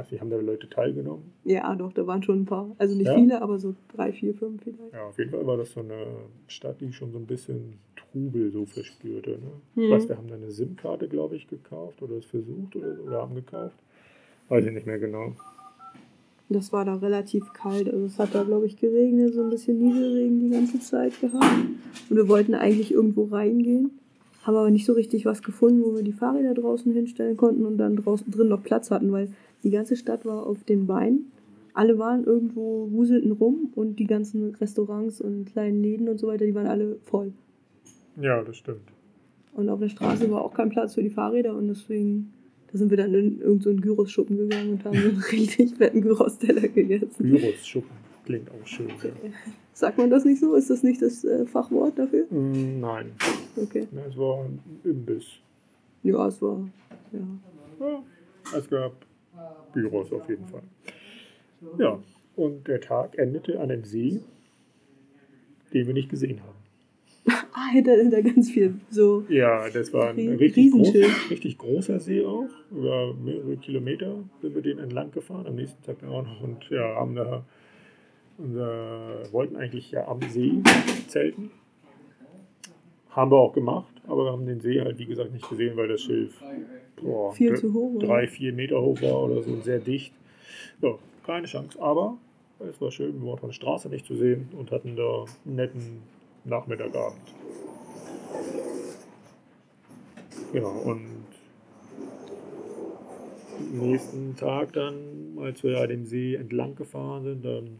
[0.00, 1.24] weiß nicht, haben da Leute teilgenommen?
[1.44, 2.70] ja, doch, da waren schon ein paar.
[2.78, 3.14] Also nicht Ja?
[3.14, 4.92] viele, aber so drei, vier, fünf vielleicht.
[4.92, 6.06] Ja, auf jeden Fall war das so eine
[6.48, 9.30] Stadt, die schon so ein bisschen Trubel so verspürte.
[9.32, 9.38] Ne?
[9.74, 9.82] Mhm.
[9.84, 13.02] Ich weiß, wir haben da eine SIM-Karte, glaube ich, gekauft oder es versucht oder, so,
[13.02, 13.76] oder haben gekauft.
[14.48, 15.32] Weiß ich nicht mehr genau.
[16.48, 17.88] Das war da relativ kalt.
[17.88, 21.44] Also es hat da, glaube ich, geregnet, so ein bisschen Nieselregen die ganze Zeit gehabt.
[22.08, 23.92] Und wir wollten eigentlich irgendwo reingehen,
[24.42, 27.78] haben aber nicht so richtig was gefunden, wo wir die Fahrräder draußen hinstellen konnten und
[27.78, 29.28] dann draußen drin noch Platz hatten, weil
[29.62, 31.32] die ganze Stadt war auf den Beinen.
[31.74, 36.44] Alle waren irgendwo, wuselten rum und die ganzen Restaurants und kleinen Läden und so weiter,
[36.44, 37.32] die waren alle voll.
[38.20, 38.92] Ja, das stimmt.
[39.54, 42.32] Und auf der Straße war auch kein Platz für die Fahrräder und deswegen,
[42.72, 46.02] da sind wir dann in irgendeinen so Gyros-Schuppen gegangen und haben so einen richtig fetten
[46.02, 47.08] Gyros-Teller gegessen.
[47.18, 47.90] Virus-Schuppen
[48.24, 48.88] klingt auch schön.
[48.88, 49.10] Ja.
[49.72, 50.54] Sagt man das nicht so?
[50.54, 52.26] Ist das nicht das äh, Fachwort dafür?
[52.30, 53.12] Mm, Nein,
[53.56, 53.86] Okay.
[53.92, 55.24] Ne, es war ein Imbiss.
[56.02, 56.68] Ja, es war.
[57.12, 57.20] Ja.
[57.80, 58.02] Ja,
[58.56, 58.92] es gab
[59.72, 60.62] Büros auf jeden Fall.
[61.78, 61.98] Ja,
[62.36, 64.20] und der Tag endete an einem See,
[65.72, 66.60] den wir nicht gesehen haben.
[67.52, 69.24] Ah, hinter, hinter ganz viel so.
[69.28, 70.94] Ja, das war ein richtig, groß,
[71.30, 72.48] richtig großer See auch.
[72.70, 75.46] Über mehrere Kilometer sind wir den entlang gefahren.
[75.46, 76.40] Am nächsten Tag auch noch.
[76.40, 77.44] Und ja, haben da
[78.38, 80.62] unser, wollten eigentlich ja am See
[81.08, 81.50] zelten.
[83.10, 85.88] Haben wir auch gemacht, aber wir haben den See halt, wie gesagt, nicht gesehen, weil
[85.88, 86.40] das Schilf
[87.02, 90.12] boah, Viel zu hoch, drei, vier Meter hoch war oder so sehr dicht.
[90.82, 91.80] Ja, keine Chance.
[91.80, 92.16] Aber
[92.60, 95.56] es war schön, wir waren von der Straße nicht zu sehen und hatten da einen
[95.56, 96.02] netten
[96.44, 97.20] Nachmittagabend.
[100.52, 101.26] Ja, und
[103.58, 107.78] am nächsten Tag dann, als wir ja den See entlang gefahren sind, dann,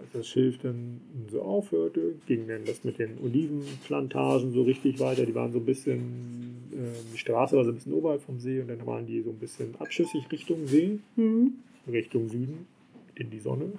[0.00, 1.00] als das Schilf dann
[1.30, 5.24] so aufhörte, ging dann das mit den Olivenplantagen so richtig weiter.
[5.26, 6.00] Die waren so ein bisschen,
[6.72, 9.30] äh, die Straße war so ein bisschen oberhalb vom See und dann waren die so
[9.30, 11.52] ein bisschen abschüssig Richtung See, Hm.
[11.88, 12.66] Richtung Süden,
[13.14, 13.72] in die Sonne.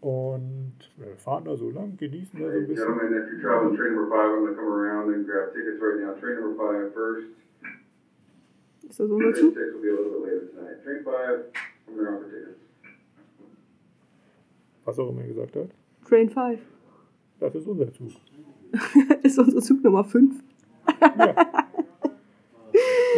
[0.00, 2.86] Und wir fahren da so lang, genießen da so ein bisschen.
[2.86, 5.98] gentlemen, if you're traveling train number five, I'm gonna come around and grab tickets right
[6.04, 6.12] now.
[6.20, 7.26] Train number five first.
[8.88, 9.54] Ist das unser Train Zug?
[9.54, 10.84] six will be a little bit later tonight.
[10.84, 11.44] Train five,
[11.86, 12.60] come around for tickets.
[14.84, 15.68] Was auch immer er gesagt hat.
[16.08, 16.60] Train 5.
[17.40, 18.08] Das ist unser Zug.
[19.22, 20.34] ist unser Zug Nummer 5.
[21.00, 21.34] Ja.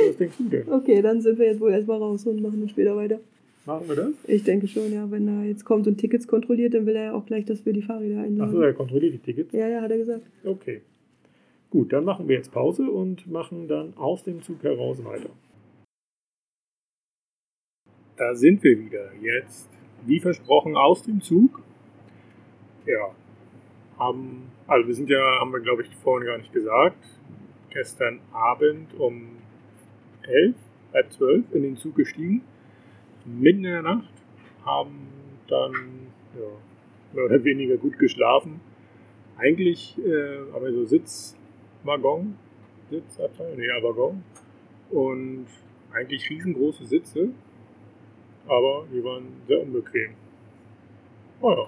[0.08, 0.68] Was denkst du denn?
[0.72, 3.20] Okay, dann sind wir jetzt wohl erstmal raus und machen dann später weiter.
[3.64, 4.10] Machen wir das?
[4.28, 5.10] Ich denke schon, ja.
[5.10, 7.72] Wenn er jetzt kommt und Tickets kontrolliert, dann will er ja auch gleich, dass wir
[7.72, 8.62] die Fahrräder Achso, einladen.
[8.62, 9.52] er kontrolliert die Tickets.
[9.52, 10.22] Ja, ja, hat er gesagt.
[10.44, 10.82] Okay.
[11.70, 15.30] Gut, dann machen wir jetzt Pause und machen dann aus dem Zug heraus weiter.
[18.16, 19.10] Da sind wir wieder.
[19.20, 19.68] Jetzt,
[20.06, 21.62] wie versprochen, aus dem Zug.
[22.86, 23.10] Ja.
[23.98, 27.02] Haben, also wir sind ja, haben wir glaube ich vorhin gar nicht gesagt,
[27.70, 29.36] gestern Abend um
[30.22, 30.56] elf,
[30.92, 32.42] halb zwölf in den Zug gestiegen.
[33.24, 34.12] Mitten in der Nacht.
[34.64, 35.08] Haben
[35.48, 35.72] dann,
[36.34, 36.48] ja,
[37.12, 38.60] mehr oder weniger gut geschlafen.
[39.38, 42.36] Eigentlich, äh, aber so Sitzwaggon,
[42.90, 44.22] Sitzabteil, nee, Waggon.
[44.90, 45.46] Und
[45.92, 47.30] eigentlich riesengroße Sitze,
[48.48, 50.12] aber die waren sehr unbequem.
[51.42, 51.66] Naja,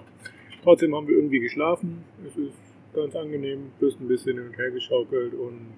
[0.63, 2.03] trotzdem haben wir irgendwie geschlafen.
[2.25, 2.57] Es ist
[2.93, 5.73] ganz angenehm, bist ein bisschen hin und her geschaukelt und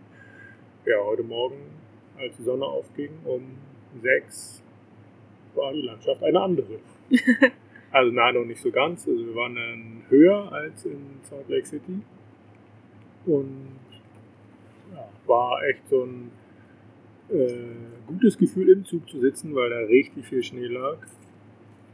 [0.85, 1.57] ja, heute Morgen,
[2.17, 3.43] als die Sonne aufging, um
[4.01, 4.63] sechs,
[5.55, 6.79] war die Landschaft eine andere.
[7.91, 9.05] Also na, noch nicht so ganz.
[9.07, 11.99] Also wir waren dann höher als in Salt Lake City.
[13.25, 13.79] Und
[14.93, 16.31] ja, war echt so ein
[17.31, 17.53] äh,
[18.07, 20.97] gutes Gefühl im Zug zu sitzen, weil da richtig viel Schnee lag.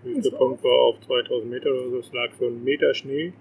[0.03, 1.99] Höchster Ist Punkt war auf 2000 Meter oder so.
[1.99, 3.33] Es lag so ein Meter Schnee.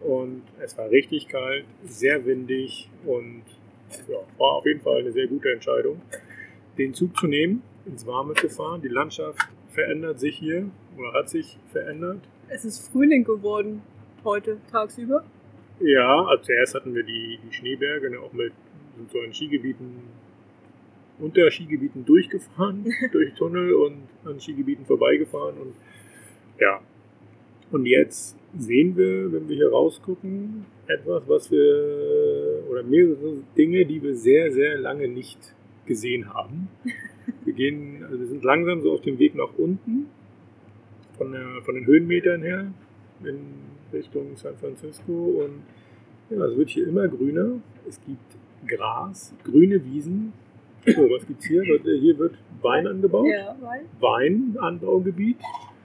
[0.00, 3.42] Und es war richtig kalt, sehr windig und
[4.08, 6.00] ja, war auf jeden Fall eine sehr gute Entscheidung,
[6.76, 8.82] den Zug zu nehmen, ins Warme zu fahren.
[8.82, 9.38] Die Landschaft
[9.70, 12.18] verändert sich hier oder hat sich verändert.
[12.48, 13.82] Es ist Frühling geworden
[14.24, 15.24] heute tagsüber.
[15.80, 18.52] Ja, also zuerst hatten wir die, die Schneeberge, ne, auch mit
[19.12, 20.02] so in Skigebieten,
[21.22, 25.74] unter Skigebieten durchgefahren, durch Tunnel und an Skigebieten vorbeigefahren und
[26.58, 26.80] ja.
[27.70, 34.02] Und jetzt sehen wir, wenn wir hier rausgucken, etwas, was wir, oder mehrere Dinge, die
[34.02, 35.38] wir sehr, sehr lange nicht
[35.86, 36.68] gesehen haben.
[37.44, 40.06] Wir gehen, also wir sind langsam so auf dem Weg nach unten,
[41.16, 42.72] von, der, von den Höhenmetern her,
[43.22, 43.38] in
[43.92, 45.44] Richtung San Francisco.
[45.44, 45.62] Und
[46.30, 47.60] ja, es wird hier immer grüner.
[47.88, 50.32] Es gibt Gras, grüne Wiesen.
[50.86, 51.62] So, was gibt's hier?
[51.62, 53.26] Hier wird Wein angebaut.
[53.26, 53.86] Ja, Wein.
[54.00, 55.36] Weinanbaugebiet.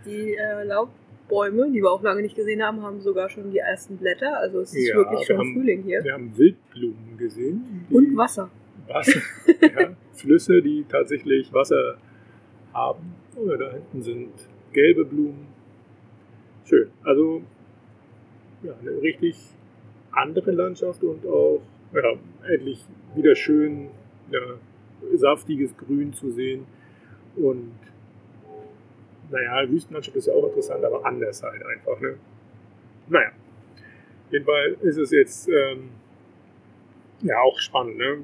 [0.06, 3.98] Die äh, Laubbäume, die wir auch lange nicht gesehen haben, haben sogar schon die ersten
[3.98, 4.38] Blätter.
[4.40, 6.04] Also es ist Ja, wirklich wir schon haben- Frühling hier.
[6.04, 7.86] Wir haben Wildblumen gesehen.
[7.90, 8.50] Und Wasser.
[8.88, 9.20] Wasser.
[9.62, 11.98] ja, Flüsse, die tatsächlich Wasser
[12.74, 13.14] haben.
[13.36, 14.30] Oder da hinten sind
[14.74, 15.46] gelbe Blumen.
[16.66, 16.90] Schön.
[17.04, 17.42] Also
[18.64, 19.38] ja, eine richtig
[20.12, 21.62] andere Landschaft und auch
[21.94, 22.14] ja,
[22.52, 22.84] endlich
[23.16, 23.90] wieder schön
[24.32, 24.40] ja,
[25.16, 26.66] saftiges Grün zu sehen.
[27.36, 27.72] Und
[29.30, 32.00] naja, Wüstenlandschaft ist ja auch interessant, aber anders halt einfach.
[32.00, 32.18] Ne?
[33.10, 33.32] Naja,
[34.32, 35.90] jedenfalls ist es jetzt ähm,
[37.22, 37.98] ja auch spannend.
[37.98, 38.18] Ne?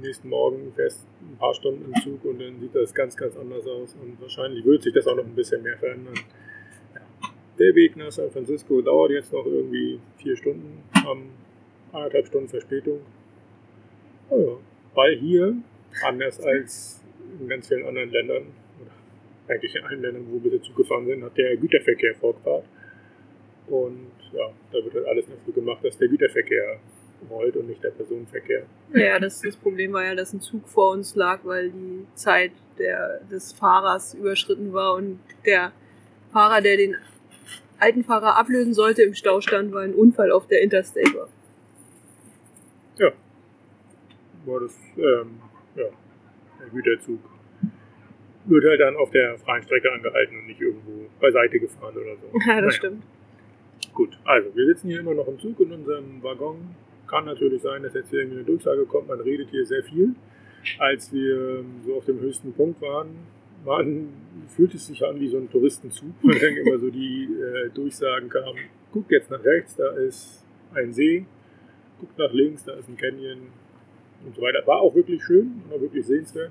[0.00, 3.66] Nächsten Morgen fährst ein paar Stunden im Zug und dann sieht das ganz, ganz anders
[3.66, 6.14] aus und wahrscheinlich wird sich das auch noch ein bisschen mehr verändern.
[7.58, 11.28] Der Weg nach San Francisco dauert jetzt noch irgendwie vier Stunden, haben
[11.92, 13.00] anderthalb Stunden Verspätung.
[14.30, 14.56] Oh ja,
[14.94, 15.56] weil hier,
[16.02, 17.00] anders als
[17.40, 18.42] in ganz vielen anderen Ländern,
[18.80, 22.64] oder eigentlich in allen Ländern, wo wir Zug gefahren sind, hat der Güterverkehr Vorfahrt.
[23.68, 26.80] Und ja, da wird halt alles dafür gemacht, dass der Güterverkehr
[27.30, 28.64] rollt und nicht der Personenverkehr.
[28.94, 32.52] Ja, das, das Problem war ja, dass ein Zug vor uns lag, weil die Zeit
[32.78, 35.72] der, des Fahrers überschritten war und der
[36.32, 36.96] Fahrer, der den
[37.78, 41.28] alten Fahrer ablösen sollte, im Stau stand, weil ein Unfall auf der Interstate war.
[44.46, 45.40] War das, ähm,
[45.76, 45.84] ja,
[46.60, 47.20] der Güterzug
[48.46, 52.38] wird halt dann auf der freien Strecke angehalten und nicht irgendwo beiseite gefahren oder so.
[52.46, 53.02] Ja, das Naja, stimmt.
[53.94, 56.74] Gut, also wir sitzen hier immer noch im Zug in unserem Waggon.
[57.06, 60.14] Kann natürlich sein, dass jetzt hier irgendwie eine Durchsage kommt, man redet hier sehr viel.
[60.78, 63.08] Als wir so auf dem höchsten Punkt waren,
[63.64, 64.08] waren
[64.48, 68.28] fühlt es sich an wie so ein Touristenzug, weil dann immer so die äh, Durchsagen
[68.28, 68.58] kamen,
[68.92, 71.26] guckt jetzt nach rechts, da ist ein See,
[71.98, 73.48] guckt nach links, da ist ein Canyon
[74.24, 74.66] und so weiter.
[74.66, 76.50] War auch wirklich schön, war wirklich sehenswert,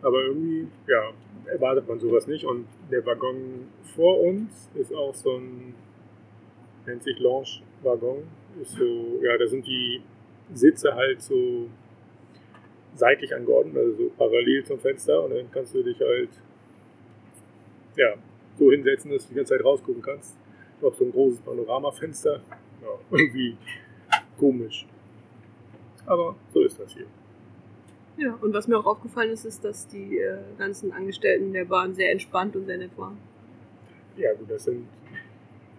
[0.00, 1.12] aber irgendwie, ja,
[1.46, 2.44] erwartet man sowas nicht.
[2.44, 5.74] Und der Waggon vor uns ist auch so ein,
[6.86, 8.22] nennt sich Lounge-Waggon,
[8.60, 10.02] ist so, ja, da sind die
[10.52, 11.68] Sitze halt so
[12.94, 16.28] seitlich angeordnet, also so parallel zum Fenster und dann kannst du dich halt,
[17.96, 18.14] ja,
[18.58, 20.36] so hinsetzen, dass du die ganze Zeit rausgucken kannst.
[20.80, 22.42] Noch so ein großes Panoramafenster.
[22.82, 23.56] Ja, irgendwie
[24.38, 24.86] komisch.
[26.06, 27.06] Aber so ist das hier.
[28.16, 31.94] Ja, und was mir auch aufgefallen ist, ist, dass die äh, ganzen Angestellten der Bahn
[31.94, 33.16] sehr entspannt und sehr nett waren.
[34.16, 34.86] Ja, gut, das sind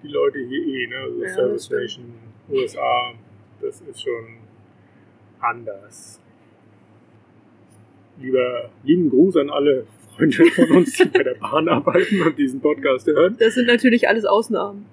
[0.01, 0.95] die Leute hier eh, ne?
[0.97, 1.65] Also Ja, Service.
[1.65, 2.13] Station,
[2.49, 3.13] USA,
[3.61, 4.37] das ist schon
[5.39, 6.19] anders.
[8.19, 12.61] Lieber, lieben Gruß an alle Freunde von uns, die bei der Bahn arbeiten und diesen
[12.61, 13.35] Podcast hören.
[13.39, 14.85] Das sind natürlich alles Ausnahmen.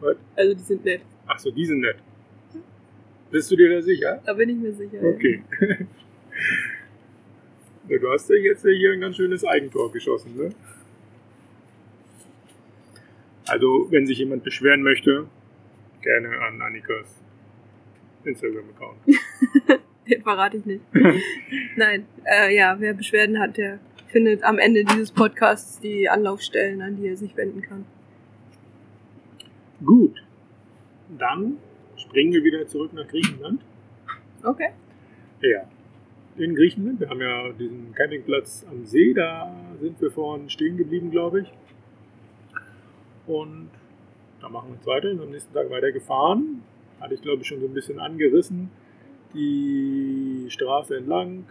[0.00, 0.16] Was?
[0.34, 1.00] Also die sind nett.
[1.26, 1.96] Ach so, die sind nett.
[3.36, 4.22] Bist du dir da sicher?
[4.24, 5.02] Da bin ich mir sicher.
[5.02, 5.42] Okay.
[7.88, 10.48] Ja, Du hast ja jetzt hier ein ganz schönes Eigentor geschossen, ne?
[13.46, 15.26] Also, wenn sich jemand beschweren möchte,
[16.00, 17.22] gerne an Annikas
[18.24, 19.00] Instagram-Account.
[20.08, 20.82] Den verrate ich nicht.
[21.76, 26.96] Nein, äh, ja, wer Beschwerden hat, der findet am Ende dieses Podcasts die Anlaufstellen, an
[26.96, 27.84] die er sich wenden kann.
[29.84, 30.24] Gut.
[31.18, 31.58] Dann
[32.16, 33.60] springen wir wieder zurück nach Griechenland.
[34.42, 34.70] Okay.
[35.42, 35.68] Ja.
[36.38, 36.98] In Griechenland.
[36.98, 41.52] Wir haben ja diesen Campingplatz am See, da sind wir vorhin stehen geblieben, glaube ich.
[43.26, 43.68] Und
[44.40, 45.10] da machen wir jetzt weiter.
[45.10, 46.62] Am nächsten Tag weiter gefahren.
[47.00, 48.70] Hatte ich, glaube ich, schon so ein bisschen angerissen.
[49.34, 51.44] Die Straße entlang.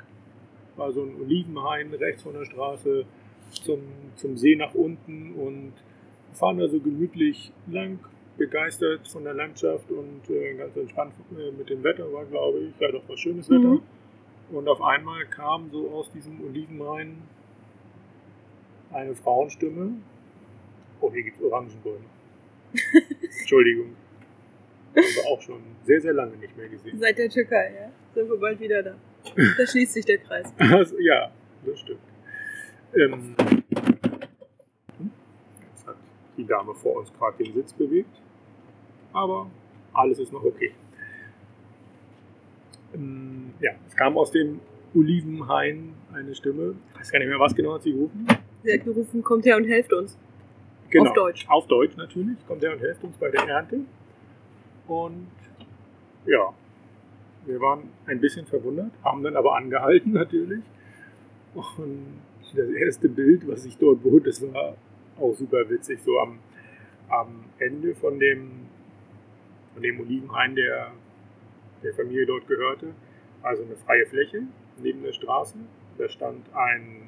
[0.78, 3.06] War so ein Olivenhain rechts von der Straße
[3.52, 3.82] zum,
[4.16, 5.74] zum See nach unten und
[6.34, 8.00] fahren da so gemütlich lang,
[8.38, 12.80] begeistert von der Landschaft und äh, ganz entspannt äh, mit dem Wetter war, glaube ich.
[12.80, 13.60] Ja, doch war schönes Wetter.
[13.60, 13.82] Mhm.
[14.52, 17.18] Und auf einmal kam so aus diesem Olivenhain
[18.92, 19.94] eine Frauenstimme.
[21.02, 22.06] Oh, hier gibt es Orangenbäume.
[23.40, 23.96] Entschuldigung.
[24.96, 26.98] Haben wir auch schon sehr, sehr lange nicht mehr gesehen.
[27.00, 27.92] Seit der Türkei, ja.
[28.14, 28.96] Sind wir bald wieder da.
[29.58, 30.54] Da schließt sich der Kreis.
[30.58, 31.32] Also, ja,
[31.66, 32.00] das stimmt.
[32.96, 33.36] Ähm,
[36.38, 38.22] die Dame vor uns gerade den Sitz bewegt.
[39.16, 39.48] Aber
[39.94, 40.74] alles ist noch okay.
[42.94, 44.60] Ähm, ja, es kam aus dem
[44.94, 46.76] Olivenhain eine Stimme.
[46.94, 48.28] Ich weiß gar nicht mehr, was genau hat sie gerufen.
[48.64, 50.18] Sie hat gerufen, kommt her und helft uns.
[50.90, 51.10] Genau.
[51.10, 51.46] Auf Deutsch.
[51.48, 52.38] Auf Deutsch natürlich.
[52.46, 53.80] Kommt her und helft uns bei der Ernte.
[54.88, 55.28] Und
[56.26, 56.54] ja,
[57.46, 60.64] wir waren ein bisschen verwundert, haben dann aber angehalten natürlich.
[61.54, 62.22] Und
[62.54, 64.76] das erste Bild, was ich dort bot, das war
[65.18, 66.00] auch super witzig.
[66.04, 66.40] So am,
[67.10, 68.65] am Ende von dem,
[69.76, 70.92] von dem Olivenhain, der
[71.84, 72.88] der Familie dort gehörte,
[73.44, 74.42] also eine freie Fläche
[74.82, 75.56] neben der Straße.
[76.00, 77.04] Da stand ein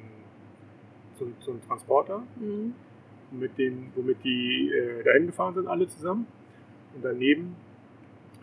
[1.18, 2.74] so, ein- so ein Transporter, Mhm.
[3.32, 6.26] mit den, womit die äh, dahin gefahren sind, alle zusammen.
[6.94, 7.56] Und daneben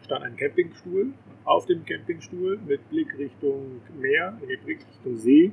[0.04, 1.14] stand ein Campingstuhl.
[1.46, 5.52] Auf dem Campingstuhl mit Blick Richtung Meer, nee, Blick Richtung See,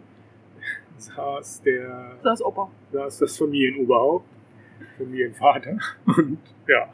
[0.99, 2.71] saß der Das Opa.
[2.93, 4.27] saß das Familienoberhaupt,
[4.99, 5.79] Familienvater.
[6.07, 6.93] Und ja.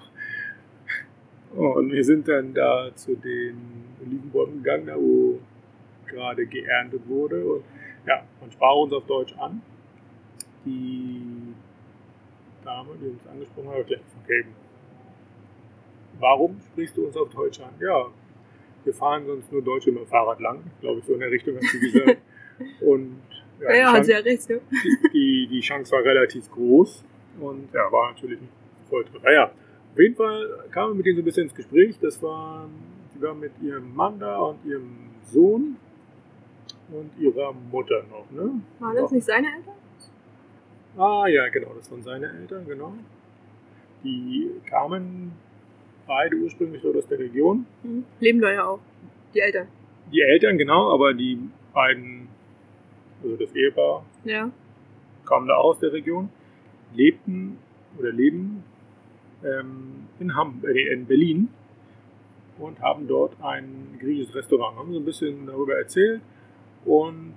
[1.54, 3.56] Und wir sind dann da zu den
[4.04, 5.38] Olivenbäumen gegangen, da wo
[6.06, 7.44] gerade geerntet wurde.
[7.44, 7.64] Und
[8.06, 9.62] ja, man sprach uns auf Deutsch an.
[10.64, 11.54] Die
[12.64, 14.44] Dame, die uns angesprochen hat, hat gleich okay,
[16.18, 17.70] warum sprichst du uns auf Deutsch an?
[17.80, 18.06] Ja,
[18.84, 20.62] wir fahren sonst nur Deutsche mit dem Fahrrad lang.
[20.80, 22.18] Glaube ich, so in der Richtung hat sie gesagt.
[22.80, 23.20] Und
[23.60, 24.60] Ja, die ja, hat Chance- sie ja recht, ne?
[24.70, 27.04] die, die, die Chance war relativ groß
[27.40, 28.52] und ja, war natürlich nicht
[28.90, 29.20] voll drin.
[29.22, 29.50] Naja,
[29.92, 31.98] auf jeden Fall kamen wir mit denen so ein bisschen ins Gespräch.
[32.00, 32.70] Das waren,
[33.14, 35.76] die waren mit ihrem Mann da und ihrem Sohn
[36.90, 38.60] und ihrer Mutter noch, ne?
[38.78, 39.74] Waren das nicht seine Eltern?
[40.96, 42.92] Ah ja, genau, das waren seine Eltern, genau.
[44.02, 45.32] Die kamen
[46.06, 47.66] beide ursprünglich dort aus der Region.
[47.82, 48.04] Mhm.
[48.20, 48.80] Leben da ja auch.
[49.34, 49.68] Die Eltern.
[50.12, 51.38] Die Eltern, genau, aber die
[51.74, 52.28] beiden,
[53.22, 54.50] also das Ehepaar, Ja.
[55.26, 56.30] kamen da aus der Region,
[56.94, 57.58] lebten
[57.98, 58.64] oder leben
[59.42, 61.48] in, Ham äh, in Berlin
[62.58, 64.76] und haben dort ein griechisches Restaurant.
[64.76, 66.20] Haben so ein bisschen darüber erzählt
[66.84, 67.34] und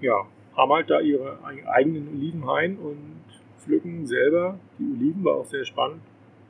[0.00, 0.26] ja,
[0.56, 3.22] haben halt da ihre eigenen Olivenhain und
[3.58, 5.24] pflücken selber die Oliven.
[5.24, 6.02] War auch sehr spannend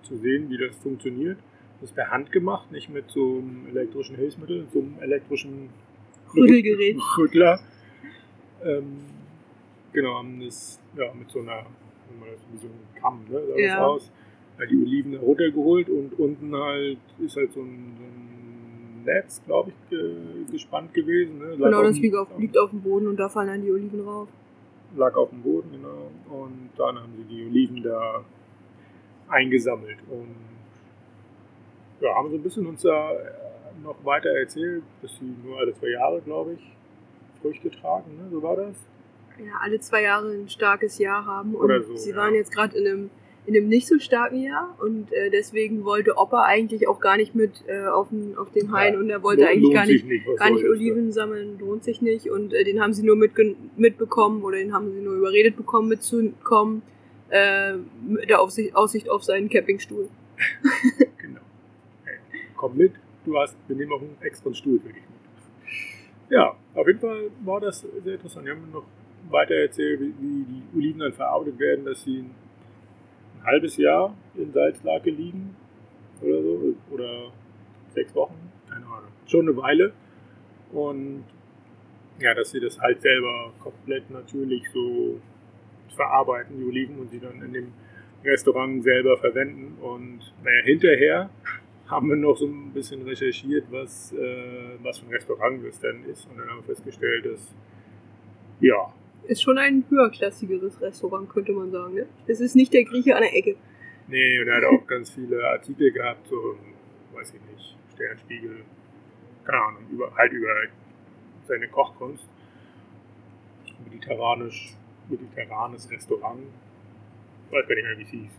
[0.02, 1.38] zu sehen, wie das funktioniert.
[1.80, 5.70] Das ist per Hand gemacht, nicht mit so einem elektrischen Hilfsmittel, so einem elektrischen
[6.34, 6.96] Rüttelgerät.
[7.16, 7.60] Rüttler.
[8.64, 9.04] Ähm,
[9.92, 11.66] genau, haben das ja, mit so einer,
[12.20, 13.86] man das- wie so einem Kamm, ne, sah das Ja.
[13.86, 14.10] aus.
[14.58, 19.70] Ja, die Oliven runtergeholt und unten halt ist halt so ein, so ein Netz, glaube
[19.70, 20.14] ich, ge
[20.50, 21.38] gespannt gewesen.
[21.38, 21.56] Ne?
[21.56, 24.28] Genau, das liegt auf, liegt auf dem Boden und da fallen dann die Oliven rauf.
[24.96, 26.10] lag auf dem Boden, genau.
[26.42, 28.24] Und dann haben sie die Oliven da
[29.28, 30.34] eingesammelt und
[32.00, 33.16] ja, haben so ein bisschen uns da äh,
[33.84, 36.72] noch weiter erzählt, dass sie nur alle zwei Jahre, glaube ich,
[37.42, 38.28] Früchte tragen, ne?
[38.30, 38.76] so war das.
[39.44, 41.54] Ja, alle zwei Jahre ein starkes Jahr haben.
[41.54, 42.16] Und Oder so, sie ja.
[42.16, 43.10] waren jetzt gerade in einem,
[43.46, 47.34] in einem nicht so starken Jahr und äh, deswegen wollte Opa eigentlich auch gar nicht
[47.34, 50.36] mit äh, auf, den, auf den Hain Ja, und er wollte eigentlich gar nicht, was
[50.36, 52.30] gar nicht Oliven sammeln, lohnt sich nicht.
[52.30, 56.82] Und äh, den haben sie nur mitbekommen oder den haben sie nur überredet bekommen, mitzukommen,
[57.30, 57.74] äh,
[58.06, 60.08] mit der Aufsicht, Aussicht auf seinen Campingstuhl.
[61.18, 61.40] Genau.
[62.04, 62.18] Hey,
[62.56, 62.92] komm mit,
[63.24, 66.30] du hast, wir nehmen auch einen extra Stuhl für dich mit.
[66.30, 68.46] Ja, auf jeden Fall war das sehr interessant.
[68.46, 68.84] Wir haben noch
[69.30, 70.12] weiter erzählt, wie,
[70.44, 72.34] die Oliven dann verarbeitet werden, dass sie ein,
[73.38, 75.54] ein halbes Jahr in Salzlake liegen
[76.20, 77.32] oder so, oder
[77.94, 78.36] sechs Wochen,
[78.68, 79.10] keine Ahnung.
[79.26, 79.92] Schon eine Weile.
[80.72, 81.24] Und
[82.20, 85.20] ja, dass sie das halt selber komplett natürlich so
[85.94, 87.72] verarbeiten, die Oliven, und sie dann in dem
[88.24, 89.78] Restaurant selber verwenden.
[89.80, 91.30] Und naja, hinterher
[91.86, 96.04] haben wir noch so ein bisschen recherchiert, was, äh, was für ein Restaurant das denn
[96.04, 96.28] ist.
[96.28, 97.54] Und dann haben wir festgestellt, dass
[98.60, 98.92] ja,
[99.28, 101.94] Ist schon ein höherklassigeres Restaurant, könnte man sagen.
[101.94, 102.06] Ne?
[102.26, 103.56] Es ist nicht der Grieche an der Ecke.
[104.06, 106.56] nee, und er hat auch ganz viele Artikel gehabt, so,
[107.12, 108.64] weiß ich nicht, Sternspiegel,
[109.44, 110.48] keine Ahnung, über, halt über
[111.46, 112.26] seine Kochkunst.
[113.84, 114.74] Mediterranisch,
[115.10, 116.40] mediterranes Restaurant.
[117.50, 118.30] Weiß gar nicht mehr, wie es hieß.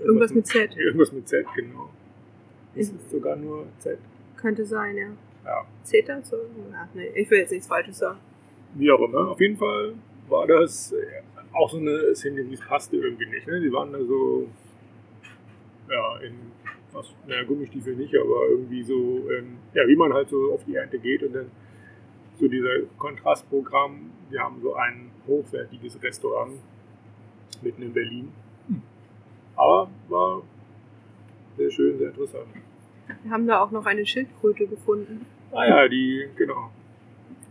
[0.00, 0.76] Irgendwas mit Z.
[0.76, 1.90] Irgendwas mit Z, genau.
[2.74, 3.98] Ist es sogar nur Z?
[4.36, 5.08] Könnte sein, ja.
[5.46, 5.66] Ja.
[5.82, 6.20] Zeta?
[6.22, 6.36] So?
[6.74, 8.18] Ach, nee, ich will jetzt nichts Falsches sagen.
[8.74, 9.28] Wie auch immer.
[9.30, 9.94] Auf jeden Fall
[10.28, 10.96] war das äh,
[11.52, 13.46] auch so eine Szene, die passte irgendwie nicht.
[13.46, 13.60] Ne?
[13.60, 14.48] Die waren da so,
[15.88, 16.34] ja, in,
[16.92, 20.76] was, naja, Gummistiefel nicht, aber irgendwie so, ähm, ja, wie man halt so auf die
[20.76, 21.50] Ernte geht und dann
[22.38, 24.10] so dieser Kontrastprogramm.
[24.30, 26.52] Wir haben so ein hochwertiges Restaurant
[27.62, 28.32] mitten in Berlin.
[29.56, 30.42] Aber war
[31.56, 32.46] sehr schön, sehr interessant.
[33.22, 35.26] Wir haben da auch noch eine Schildkröte gefunden.
[35.52, 36.70] Ah ja, die, genau.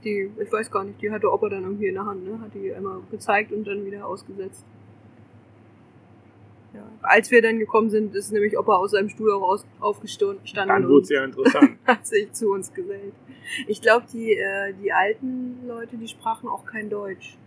[0.03, 2.39] Die, ich weiß gar nicht, die hatte Opa dann irgendwie in der Hand, ne?
[2.39, 4.65] Hat die einmal gezeigt und dann wieder ausgesetzt.
[6.73, 6.87] Ja.
[7.01, 10.87] Als wir dann gekommen sind, ist nämlich Opa aus seinem Stuhl auch aus, aufgestanden Dann
[10.87, 11.77] wurde es ja interessant.
[11.85, 13.13] hat sich zu uns gesellt.
[13.67, 17.37] Ich glaube, die, äh, die alten Leute, die sprachen auch kein Deutsch.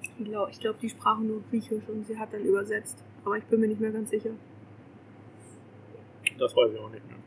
[0.00, 3.02] Ich glaube, ich glaub, die sprachen nur Griechisch und sie hat dann übersetzt.
[3.24, 4.30] Aber ich bin mir nicht mehr ganz sicher.
[6.38, 7.18] Das weiß ich auch nicht mehr.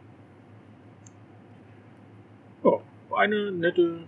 [2.63, 2.81] Ja, war
[3.17, 3.99] eine nette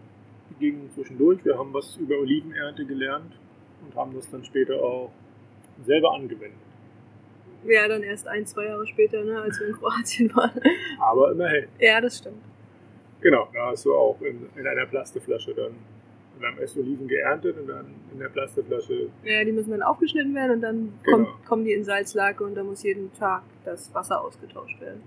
[0.50, 1.44] Begegnung zwischendurch.
[1.46, 3.34] Wir haben was über Olivenernte gelernt
[3.86, 5.12] und haben das dann später auch
[5.86, 6.58] selber angewendet.
[7.66, 10.62] Ja, dann erst ein, zwei Jahre später, ne, als wir in Kroatien waren.
[11.00, 11.66] Aber immerhin.
[11.80, 12.38] Ja, das stimmt.
[13.22, 15.72] Genau, da hast du auch in, in einer Plastikflasche dann.
[16.40, 19.10] Wir haben erst Oliven geerntet und dann in der Plastikflasche.
[19.24, 21.18] Ja, die müssen dann aufgeschnitten werden und dann Genau.
[21.18, 25.02] kommt, kommen die in Salzlake und da muss jeden Tag das Wasser ausgetauscht werden.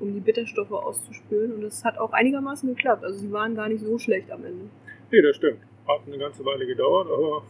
[0.00, 3.04] Um die Bitterstoffe auszuspülen und das hat auch einigermaßen geklappt.
[3.04, 4.66] Also sie waren gar nicht so schlecht am Ende.
[5.10, 5.60] Nee, das stimmt.
[5.86, 7.42] Hat eine ganze Weile gedauert, aber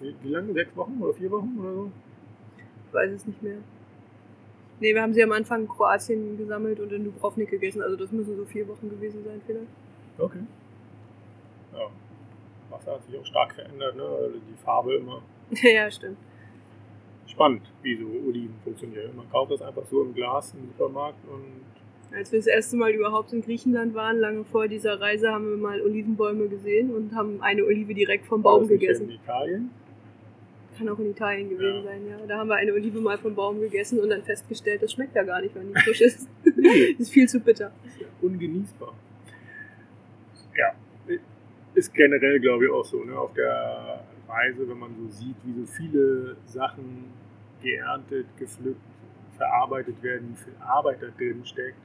[0.00, 0.52] wie, wie lange?
[0.52, 1.90] Sechs Wochen oder vier Wochen oder so?
[2.88, 3.58] Ich weiß es nicht mehr.
[4.80, 7.82] Nee, wir haben sie am Anfang in Kroatien gesammelt und in Dubrovnik gegessen.
[7.82, 9.68] Also das müssen so vier Wochen gewesen sein vielleicht.
[10.18, 10.42] Okay.
[11.72, 11.88] Ja.
[12.70, 14.02] Wasser hat sich auch stark verändert, ne?
[14.02, 15.22] Also Die Farbe immer.
[15.62, 16.18] ja, stimmt.
[17.26, 19.16] Spannend, wie so Oliven funktionieren.
[19.16, 21.64] Man kauft das einfach so im Glas im Supermarkt und
[22.12, 25.56] Als wir das erste Mal überhaupt in Griechenland waren, lange vor dieser Reise, haben wir
[25.56, 29.10] mal Olivenbäume gesehen und haben eine Olive direkt vom Baum das gegessen.
[29.10, 29.70] in Italien.
[30.78, 31.82] Kann auch in Italien gewesen Ja.
[31.82, 32.26] sein, ja.
[32.26, 35.22] Da haben wir eine Olive mal vom Baum gegessen und dann festgestellt, das schmeckt ja
[35.24, 36.28] gar nicht, wenn die frisch ist.
[36.54, 36.68] Nee.
[36.98, 37.72] ist viel zu bitter.
[37.98, 38.94] ja ungenießbar.
[40.56, 40.72] Ja,
[41.74, 43.18] ist generell, glaube ich, auch so, ne?
[43.18, 47.04] auf der Reise, wenn man so sieht, wie so viele Sachen
[47.62, 48.80] geerntet, gepflückt,
[49.36, 51.76] verarbeitet werden, wie viel Arbeit da drin steckt.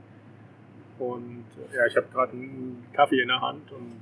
[1.02, 4.00] Und äh, ja, ich habe gerade einen Kaffee in der Hand und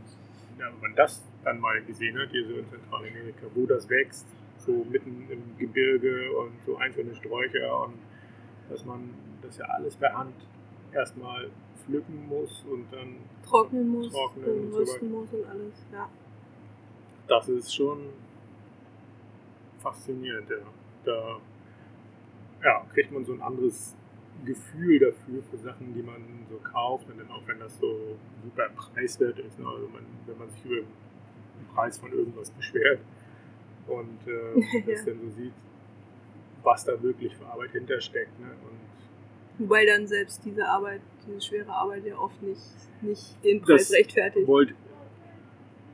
[0.59, 4.27] ja, wenn man das dann mal gesehen hat, hier so in Zentralamerika, wo das wächst,
[4.57, 7.93] so mitten im Gebirge und so einzelne Sträucher und
[8.69, 10.33] dass man das ja alles per Hand
[10.91, 13.15] erstmal pflücken muss und dann,
[13.47, 15.85] Trocknen muss, Trocknen und und so muss und alles.
[15.93, 16.09] Ja.
[17.29, 18.09] das ist schon
[19.81, 20.49] faszinierend.
[20.49, 20.57] Ja.
[21.05, 21.39] Da
[22.61, 23.95] ja, kriegt man so ein anderes
[24.45, 28.69] Gefühl dafür für Sachen, die man so kauft und dann auch wenn das so super
[28.75, 29.65] preiswert ist, ne?
[29.67, 30.87] also man, wenn man sich über den
[31.73, 32.99] Preis von irgendwas beschwert
[33.87, 35.05] und äh, das Ja.
[35.13, 35.53] dann so sieht,
[36.63, 38.39] was da wirklich für Arbeit hintersteckt.
[38.39, 38.47] Ne?
[38.47, 38.79] Und
[39.65, 42.61] Wobei dann selbst diese Arbeit, diese schwere Arbeit ja oft nicht,
[43.01, 44.47] nicht den Preis Das rechtfertigt.
[44.47, 44.73] wollte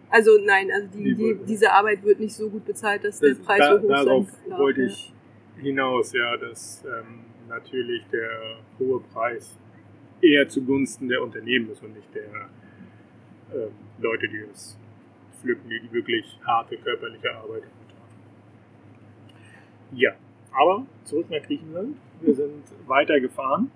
[0.10, 3.40] Also nein, also die, Die diese Arbeit wird nicht so gut bezahlt, dass der Das,
[3.40, 4.60] Preis da, so hoch darauf sein darf.
[4.60, 4.88] wollte ja.
[4.88, 5.14] ich
[5.58, 9.58] hinaus, ja, dass ähm, natürlich der hohe Preis
[10.22, 12.50] eher zugunsten der Unternehmen ist und nicht der
[13.54, 14.78] ähm, Leute, die es
[15.40, 17.86] pflücken, die, wirklich harte körperliche Arbeit haben.
[19.92, 20.12] Ja,
[20.52, 21.98] aber zurück nach Griechenland.
[22.22, 23.70] Wir sind weitergefahren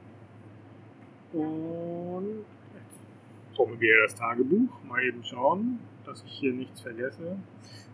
[1.34, 2.99] und jetzt
[3.55, 4.70] brauchen wir das Tagebuch.
[4.88, 7.38] Mal eben schauen, dass ich hier nichts vergesse.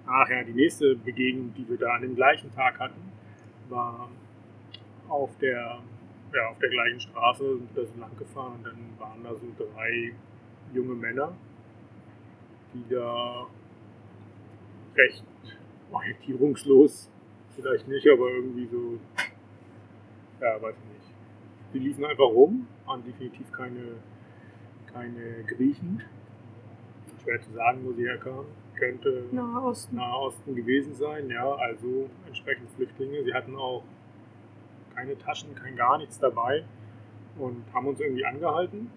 [0.08, 3.12] Ach ja, die nächste Begegnung, die wir da an dem gleichen Tag hatten,
[3.70, 4.10] war
[5.10, 5.80] auf der,
[6.34, 9.48] ja, auf der gleichen Straße, sind wir so lang gefahren und dann waren da so
[9.58, 10.14] drei
[10.74, 11.34] junge Männer,
[12.74, 13.48] die da
[14.96, 15.24] recht
[15.92, 17.10] orientierungslos,
[17.56, 19.00] vielleicht nicht, aber irgendwie so,
[20.42, 21.14] ja, weiß ich nicht.
[21.74, 23.98] Die liefen einfach rum, waren definitiv keine,
[24.92, 26.02] keine Griechen.
[27.24, 28.46] Schwer zu sagen, wo sie herkamen.
[28.76, 30.56] Könnte Nahe Osten.
[30.56, 33.24] Gewesen sein, ja, also entsprechend Flüchtlinge.
[33.24, 33.84] Sie hatten auch
[34.96, 36.64] keine Taschen, kein gar nichts dabei
[37.38, 38.90] und haben uns irgendwie angehalten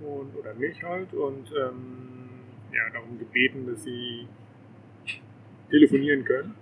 [0.00, 2.30] und oder mich halt und ähm,
[2.72, 4.26] ja, darum gebeten, dass sie
[5.70, 6.54] telefonieren können.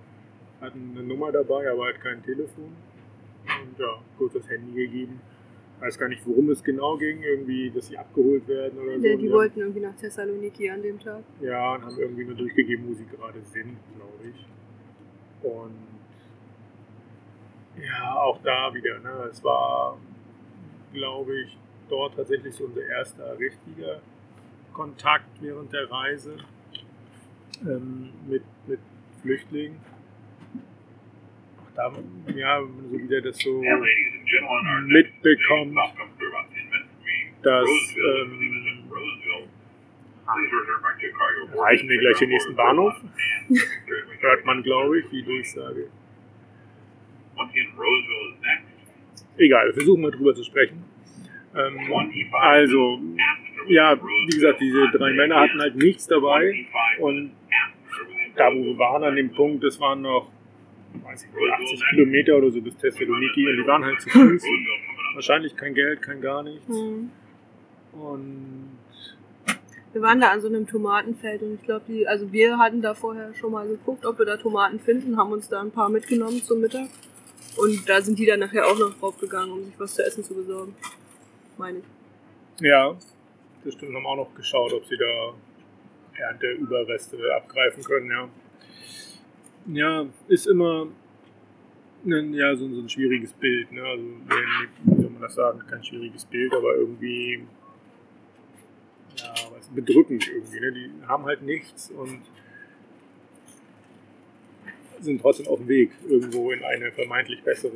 [0.60, 2.72] Hatten eine Nummer dabei, aber halt kein Telefon.
[3.44, 5.20] Und ja, kurz das Handy gegeben.
[5.80, 9.18] Weiß gar nicht, worum es genau ging, irgendwie, dass sie abgeholt werden oder Der, so.
[9.18, 9.32] die Ja.
[9.32, 11.22] wollten irgendwie nach Thessaloniki an dem Tag.
[11.40, 14.46] Ja, und haben irgendwie nur durchgegeben, wo sie gerade sind, glaube ich.
[15.44, 15.76] Und
[17.82, 19.28] ja, auch da wieder, ne?
[19.30, 19.98] Es war,
[20.92, 21.56] glaube ich,
[21.88, 24.00] dort tatsächlich so unser erster richtiger
[24.72, 26.36] Kontakt während der Reise
[27.62, 28.80] ähm, mit, mit
[29.22, 29.80] Flüchtlingen.
[31.58, 31.92] Auch da,
[32.34, 37.04] ja, wenn man so wieder das so mitbekommt, station comes through about 10 minutes from
[37.04, 37.32] me.
[37.42, 38.88] dass ähm,
[41.52, 42.94] Erreichen wir gleich den nächsten Bahnhof?
[44.20, 45.88] Hört man, glaube ich, die Durchsage.
[49.38, 50.84] Egal, wir versuchen mal drüber zu sprechen.
[51.54, 53.00] Ähm, 25 also,
[53.68, 56.66] ja, wie gesagt, diese drei Männer hatten halt nichts dabei.
[56.98, 57.32] 25 Und
[58.36, 60.30] da, wo wir waren, an dem Punkt, das waren noch,
[61.02, 64.44] weiß ich nicht, 80 Kilometer oder so bis Thessaloniki und die waren halt zu Fuß.
[65.14, 66.68] Wahrscheinlich kein Geld, kein gar nichts.
[66.68, 67.10] Hm.
[67.92, 68.78] Und
[69.92, 72.94] Wir waren da an so einem Tomatenfeld und ich glaube, die, also wir hatten da
[72.94, 76.42] vorher schon mal geguckt, ob wir da Tomaten finden, haben uns da ein paar mitgenommen
[76.42, 76.88] zum Mittag.
[77.56, 80.34] Und da sind die dann nachher auch noch draufgegangen, um sich was zu essen zu
[80.34, 80.74] besorgen.
[81.56, 81.84] Meine ich.
[82.60, 82.96] ja,
[83.64, 85.34] das stimmt, haben auch noch geschaut, ob sie da
[86.16, 88.28] Ernteüberreste abgreifen können, ja.
[89.66, 90.86] Ja, ist immer
[92.04, 93.82] ein, ja, so, so ein schwieriges Bild, ne?
[93.82, 94.04] Also,
[94.84, 95.60] wie soll man das sagen?
[95.68, 97.44] Kein schwieriges Bild, aber irgendwie
[99.16, 99.34] ja,
[99.74, 100.60] bedrückend irgendwie.
[100.60, 100.72] Ne?
[100.72, 102.20] Die haben halt nichts und
[105.00, 107.72] sind trotzdem auf dem Weg irgendwo in eine vermeintlich bessere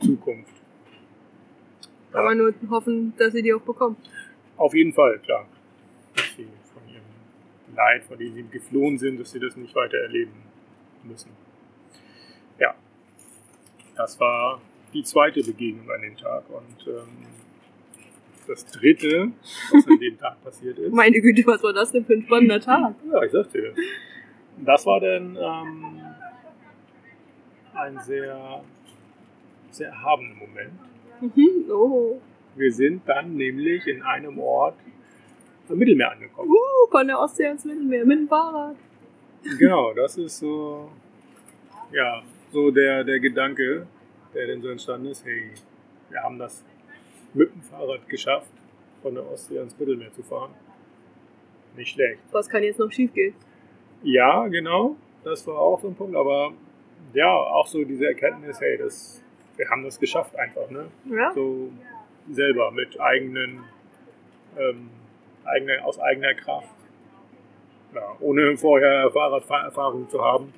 [0.00, 0.52] Zukunft.
[2.12, 2.20] Ja.
[2.20, 3.96] Aber nur hoffen, dass sie die auch bekommen.
[4.56, 5.46] Auf jeden Fall, klar.
[6.14, 9.98] Dass sie von ihrem Leid, von dem sie geflohen sind, dass sie das nicht weiter
[9.98, 10.32] erleben
[11.04, 11.30] müssen.
[12.58, 12.74] Ja,
[13.96, 14.60] das war
[14.92, 16.44] die zweite Begegnung an dem Tag.
[16.48, 17.26] Und ähm,
[18.46, 19.32] das dritte,
[19.72, 20.92] was an dem Tag passiert ist.
[20.94, 22.94] Meine Güte, was war das denn für ein spannender Tag?
[23.10, 23.74] Ja, ich sagte dir.
[24.58, 25.95] Das war dann ähm,
[27.76, 28.62] ein sehr,
[29.70, 30.72] sehr erhabener Moment.
[31.20, 31.70] Mhm.
[31.70, 32.20] Oh.
[32.54, 34.76] Wir sind dann nämlich in einem Ort
[35.68, 36.50] am Mittelmeer angekommen.
[36.50, 38.76] Uh, von der Ostsee ans Mittelmeer mit dem Fahrrad.
[39.58, 40.90] Genau, das ist so,
[41.92, 42.22] ja,
[42.52, 43.86] so der, der Gedanke,
[44.34, 45.50] der denn so entstanden ist, hey,
[46.10, 46.64] wir haben das
[47.34, 48.50] mit dem Fahrrad geschafft,
[49.02, 50.52] von der Ostsee ans Mittelmeer zu fahren.
[51.76, 52.20] Nicht schlecht.
[52.32, 53.34] Was kann jetzt noch schief gehen?
[54.02, 56.52] Ja, genau, das war auch so ein Punkt, aber
[57.12, 59.22] ja, auch so diese Erkenntnis, hey, das,
[59.56, 60.86] wir haben das geschafft einfach, ne?
[61.04, 61.32] Ja.
[61.34, 61.70] So
[62.30, 63.64] selber mit eigenen,
[64.58, 64.90] ähm,
[65.44, 66.74] eigene, aus eigener Kraft.
[67.94, 70.52] Ja, ohne vorher Fahrradfahrerfahrung zu haben,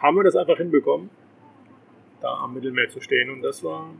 [0.00, 1.10] haben wir das einfach hinbekommen,
[2.20, 3.30] da am Mittelmeer zu stehen.
[3.30, 3.90] Und das war,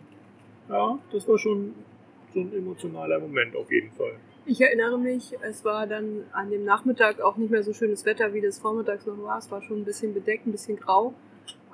[0.68, 1.74] ja, das war schon
[2.32, 4.12] so ein emotionaler Moment auf jeden Fall.
[4.44, 8.32] Ich erinnere mich, es war dann an dem Nachmittag auch nicht mehr so schönes Wetter,
[8.32, 9.38] wie das vormittags noch war.
[9.38, 11.14] Es war schon ein bisschen bedeckt, ein bisschen grau.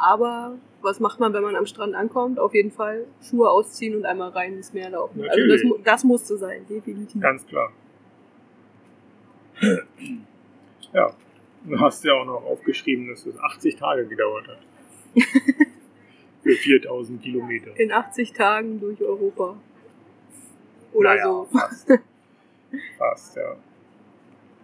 [0.03, 2.41] Aber was macht man, wenn man am Strand ankommt?
[2.41, 5.21] Auf jeden Fall Schuhe ausziehen und einmal rein ins Meer laufen.
[5.23, 5.85] Also das, Natürlich.
[5.85, 7.21] das musste sein, definitiv.
[7.23, 7.73] Ganz klar.
[10.95, 11.11] Ja,
[11.65, 14.59] du hast ja auch noch aufgeschrieben, dass es 80 Tage gedauert hat.
[16.43, 17.71] Für 4000 Kilometer.
[17.81, 19.57] In 80 Tagen durch Europa.
[20.93, 21.49] Oder Naja, so.
[21.51, 21.89] Fast.
[22.99, 23.57] fast, ja.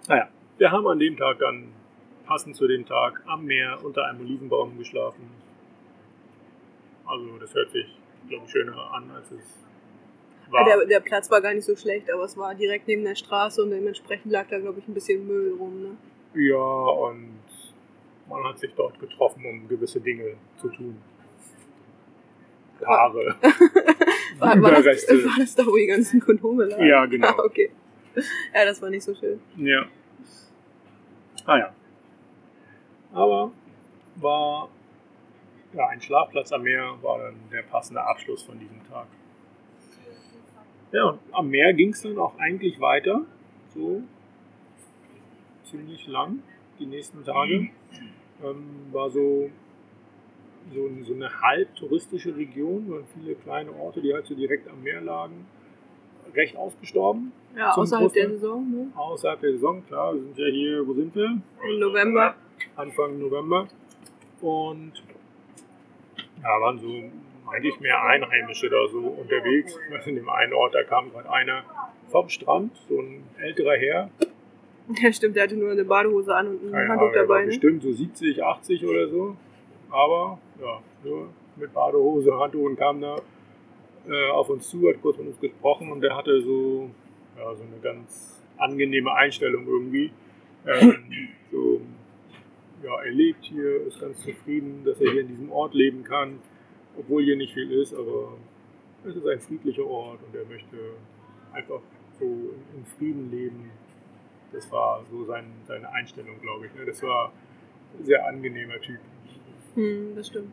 [0.09, 0.29] Naja,
[0.59, 1.69] wir haben an dem Tag dann,
[2.29, 5.31] passend zu dem Tag, am Meer unter einem Olivenbaum geschlafen.
[7.07, 7.87] Also, das hört sich,
[8.29, 9.65] glaube ich, schöner an, als es
[10.51, 10.65] war.
[10.65, 13.63] Der, der Platz war gar nicht so schlecht, aber es war direkt neben der Straße
[13.63, 15.83] und dementsprechend lag da, glaube ich, ein bisschen Müll rum.
[15.83, 15.97] Ne?
[16.35, 17.39] Ja, und
[18.29, 20.97] man hat sich dort getroffen, um gewisse Dinge zu tun.
[22.85, 23.35] Haare.
[24.39, 26.87] War, war, das, war das da, wo die ganzen Kondome lagen?
[26.87, 27.27] Ja, genau.
[27.27, 27.71] Ah, okay.
[28.55, 29.41] Ja, das war nicht so schön.
[29.57, 29.85] Ja.
[31.45, 31.75] Ah ja.
[33.19, 33.51] Aber
[34.17, 34.69] war
[35.75, 39.07] ja, ein Schlafplatz am Meer war dann der passende Abschluss von diesem Tag.
[40.93, 43.23] Ja, und am Meer ging es dann auch eigentlich weiter.
[43.75, 44.03] So
[45.65, 46.43] ziemlich lang,
[46.79, 47.69] die nächsten Tage.
[48.43, 49.51] Ähm, war so,
[50.73, 54.83] so, so eine halb touristische Region, waren viele kleine Orte, die halt so direkt am
[54.83, 55.47] Meer lagen.
[56.35, 57.33] Recht ausgestorben.
[57.57, 58.41] Ja, außerhalb der Großteil.
[58.41, 58.93] Saison, ne?
[58.95, 61.39] Außerhalb der Saison, klar, wir sind ja hier, wo sind wir?
[61.69, 62.37] Im November.
[62.79, 63.69] Anfang November.
[64.41, 64.93] Und
[66.43, 66.89] ja, waren so
[67.51, 69.77] eigentlich mehr Einheimische da so unterwegs.
[70.07, 71.65] In dem einen Ort, da kam gerade einer
[72.09, 74.11] vom Strand, so ein älterer Herr.
[75.03, 77.47] Ja, stimmt, der hatte nur eine Badehose an und ein Keine Handtuch Ahnung, dabei, ne?
[77.49, 79.37] bestimmt so 70, 80 oder so.
[79.91, 83.21] Aber ja, nur mit Badehose, Handtuch und kam da
[84.09, 86.89] äh, auf uns zu, hat kurz mit uns gesprochen und der hatte so,
[87.37, 90.11] ja, so eine ganz angenehme Einstellung irgendwie.
[90.67, 90.97] Ähm,
[91.53, 91.83] so,
[92.83, 96.41] ja, er lebt hier, ist ganz zufrieden, dass er hier in diesem Ort leben kann,
[96.97, 98.37] obwohl hier nicht viel ist, aber
[99.05, 100.77] es ist ein friedlicher Ort und er möchte
[101.53, 101.81] einfach
[102.19, 103.71] so in, in Frieden leben.
[104.53, 106.75] Das war so sein, seine Einstellung, glaube ich.
[106.75, 106.85] Ne?
[106.87, 107.33] Das war
[107.99, 109.01] ein sehr angenehmer Typ.
[109.75, 110.53] Hm, das stimmt.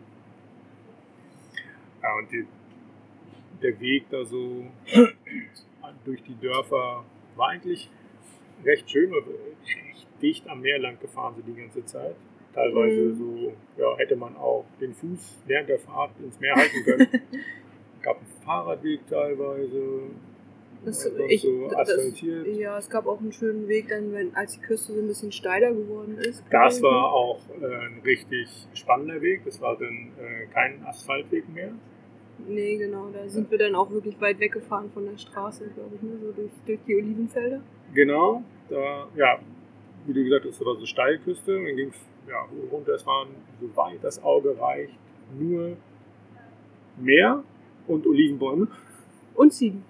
[2.02, 2.46] Ja, und die,
[3.62, 4.66] der Weg da so
[6.04, 7.04] durch die Dörfer
[7.36, 7.90] war eigentlich
[8.64, 12.16] recht schön, recht dicht am Meer lang gefahren sind die ganze Zeit.
[12.54, 13.16] Teilweise Mhm.
[13.16, 17.08] so, ja, hätte man auch den Fuß während der Fahrt ins Meer halten können.
[18.02, 20.04] gab einen Fahrradweg teilweise
[20.86, 22.48] Das, ich, so das, asphaltiert.
[22.48, 25.32] ja, es gab auch einen schönen Weg, dann, wenn, als die Küste so ein bisschen
[25.32, 26.44] steiler geworden ist.
[26.52, 29.42] Das war auch äh, ein richtig spannender Weg.
[29.46, 31.72] Das war dann äh, kein Asphaltweg mehr.
[32.48, 36.02] Nee, genau, da sind wir dann auch wirklich weit weggefahren von der Straße, glaube ich,
[36.04, 36.12] ne?
[36.22, 37.62] so durch, durch die Olivenfelder.
[37.94, 39.40] Genau, da, ja,
[40.06, 41.54] wie du gesagt hast, war so Steilküste.
[41.54, 41.96] Dann ging es
[42.28, 42.94] ja, runter.
[42.94, 43.30] Es waren,
[43.60, 44.94] soweit das Auge reicht,
[45.38, 45.78] nur
[46.98, 47.44] Meer
[47.88, 48.68] und Olivenbäume.
[49.36, 49.84] Und Ziegen.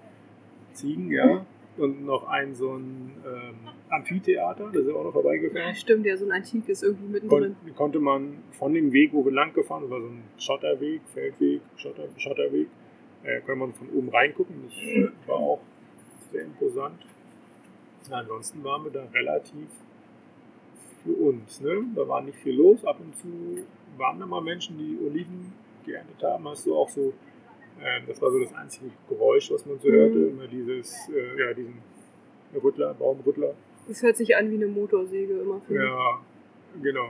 [0.72, 1.46] Ziegen, ja.
[1.76, 3.54] Und noch ein so ein ähm,
[3.90, 5.74] Amphitheater, das ist auch noch Ja, vorbeigefahren.
[5.74, 7.54] stimmt, ja, so ein antikes irgendwie mittendrin.
[7.64, 11.02] Kon konnte man von dem Weg, wo wir lang gefahren sind, war so ein Schotterweg,
[11.12, 12.68] Feldweg, Schotter, Schotterweg,
[13.24, 14.56] äh, konnte man von oben reingucken.
[14.64, 15.60] Das war auch
[16.32, 16.98] sehr imposant.
[18.10, 19.68] Ansonsten waren wir da relativ
[21.06, 21.60] für uns.
[21.60, 21.84] Ne?
[21.94, 22.84] Da war nicht viel los.
[22.84, 23.28] Ab und zu
[23.96, 25.52] waren da mal Menschen, die Oliven
[25.86, 26.46] geerntet haben.
[26.48, 27.12] Hast du auch so,
[27.80, 29.92] äh, das war so das einzige Geräusch, was man so Mhm.
[29.94, 30.18] hörte.
[30.18, 31.78] Immer dieses, äh, ja, diesen
[32.62, 33.54] Rüttler, Baumrüttler.
[33.88, 35.60] Das hört sich an wie eine Motorsäge immer.
[35.68, 35.74] ich.
[35.74, 36.20] Ja,
[36.82, 37.08] genau.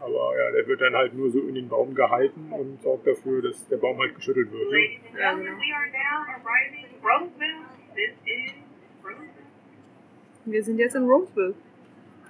[0.00, 3.42] Aber ja, der wird dann halt nur so in den Baum gehalten und sorgt dafür,
[3.42, 4.70] dass der Baum halt geschüttelt wird.
[4.70, 4.78] Ne?
[4.78, 5.00] Is
[7.02, 7.64] Roseville.
[10.46, 11.54] Wir sind jetzt in Roseville.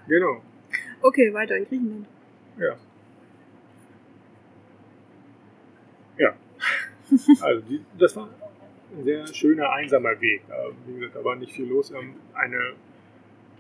[0.09, 0.41] Genau,
[1.03, 2.07] Okay, weiter in Griechenland.
[2.59, 2.77] ja.
[6.19, 6.35] Ja.
[7.41, 8.29] Also die, das war
[8.95, 10.43] ein sehr schöner, einsamer Weg.
[10.49, 11.93] Äh, Wie gesagt, da war nicht viel los.
[11.95, 12.75] Haben eine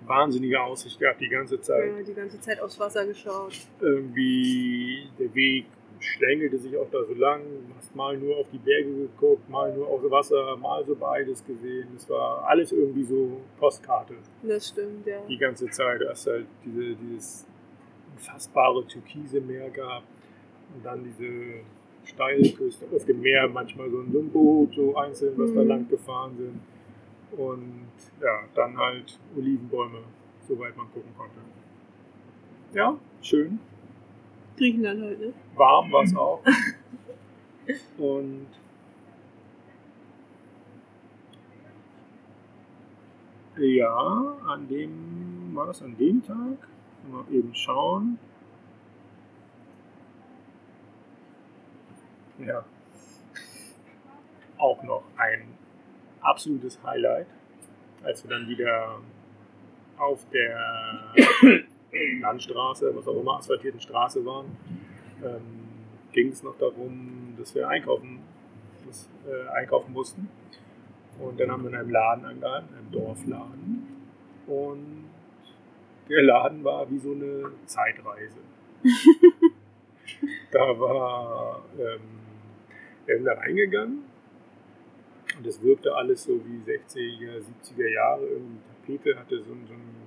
[0.07, 1.89] wahnsinnige Aussicht gehabt die ganze Zeit.
[1.97, 3.55] Ja, die ganze Zeit aufs Wasser geschaut.
[3.81, 5.67] irgendwie der Weg
[6.01, 7.43] schlängelte sich auch da so lang.
[7.69, 11.45] Du hast mal nur auf die Berge geguckt, mal nur aufs Wasser, mal so beides
[11.45, 11.89] gesehen.
[11.97, 15.21] Es war alles irgendwie so Postkarte Das stimmt, ja.
[15.29, 16.01] die ganze Zeit.
[16.01, 17.47] Du hast halt diese, dieses
[18.17, 20.07] unfassbare türkise Meer gehabt
[20.75, 21.61] und dann diese
[22.05, 22.87] Steilküste.
[22.95, 25.69] Auf dem Meer manchmal so ein, Boot, so einzeln, was da Mhm.
[25.69, 26.61] lang gefahren sind.
[27.39, 27.85] Und
[28.21, 29.99] ja, dann halt Olivenbäume,
[30.49, 31.37] soweit man gucken konnte.
[32.73, 33.59] Ja, schön
[34.61, 35.33] Griechenland halt, ne?
[35.55, 36.43] warm war es auch.
[37.99, 38.47] Und
[43.57, 46.69] ja, an dem, war das an dem Tag?
[47.11, 48.19] Mal eben schauen.
[52.39, 52.63] Ja.
[54.59, 55.55] Auch noch ein
[56.21, 57.29] absolutes Highlight,
[58.03, 59.01] als wir dann wieder
[59.97, 61.65] auf der
[62.21, 64.57] Landstraße, was auch immer, asphaltierten Straße waren,
[65.25, 65.41] ähm,
[66.13, 68.21] ging es noch darum, dass wir einkaufen,
[68.87, 70.29] dass, äh, einkaufen mussten.
[71.19, 73.87] Und dann haben wir in einem Laden angehalten, einem Dorfladen.
[74.47, 75.05] Und
[76.09, 78.39] der Laden war wie so eine Zeitreise.
[80.51, 82.01] da war, ähm,
[83.07, 84.05] wir sind da reingegangen
[85.37, 88.25] und es wirkte alles so wie 60er, 70er Jahre.
[88.27, 88.59] Irgendwie
[88.99, 90.00] Tapete hatte so, so ein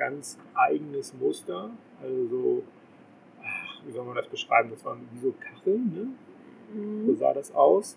[0.00, 1.70] ganz eigenes Muster.
[2.02, 2.62] Also so,
[3.44, 4.70] ach, wie soll man das beschreiben?
[4.70, 6.06] Das waren wie so Kacheln, ne?
[7.06, 7.16] So Mhm.
[7.16, 7.96] sah das aus.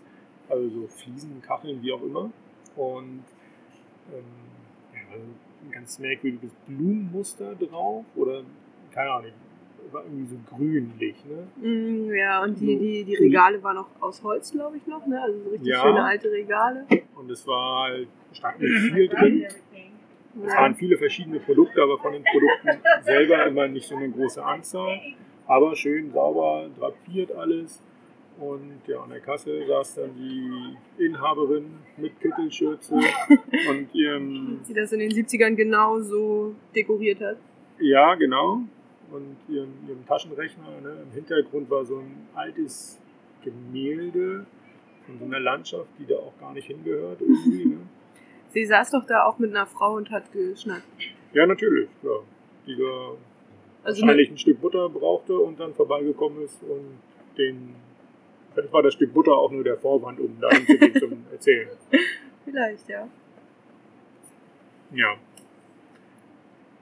[0.49, 2.30] Also so Fliesenkacheln, wie auch immer.
[2.76, 3.24] Und
[4.12, 4.24] ähm,
[4.93, 8.04] ja, ein ganz merkwürdiges Blumenmuster drauf.
[8.16, 8.43] Oder,
[8.91, 9.32] keine Ahnung,
[9.91, 11.47] war irgendwie so grünlich, ne?
[11.68, 12.80] Mm, Ja, und die, So.
[12.80, 15.22] die, die Regale waren auch aus Holz, glaube ich, noch, ne?
[15.22, 15.82] Also so richtig Ja.
[15.82, 16.86] schöne alte Regale.
[17.16, 19.45] Und es war halt, stand nicht viel drin.
[20.42, 24.44] Es waren viele verschiedene Produkte, aber von den Produkten selber immer nicht so eine große
[24.44, 25.00] Anzahl.
[25.46, 27.82] Aber schön sauber, drapiert alles.
[28.40, 31.66] Und ja, an der Kasse saß dann die Inhaberin
[31.98, 32.96] mit Kittelschürze
[33.70, 37.38] und ihrem, Die das in den 70ern genau so dekoriert hat.
[37.80, 38.62] ja genau,
[39.12, 40.64] und ihrem, ihrem Taschenrechner.
[40.82, 41.04] Ne?
[41.04, 43.00] Im Hintergrund war so ein altes
[43.44, 44.46] Gemälde
[45.06, 47.66] von so einer Landschaft, die da auch gar nicht hingehört irgendwie.
[47.66, 47.78] Ne?
[48.54, 50.84] Sie saß doch da auch mit einer Frau und hat geschnackt.
[51.34, 52.12] Ja, natürlich, ja.
[52.68, 53.16] Die da
[53.84, 56.99] Also wahrscheinlich ein Stück Butter brauchte und dann vorbeigekommen ist und
[57.38, 57.76] den.
[58.54, 61.70] Vielleicht war das Stück Butter auch nur der Vorwand, um da hinzugehen zum Erzählen.
[62.45, 63.08] vielleicht, ja.
[64.93, 65.16] Ja.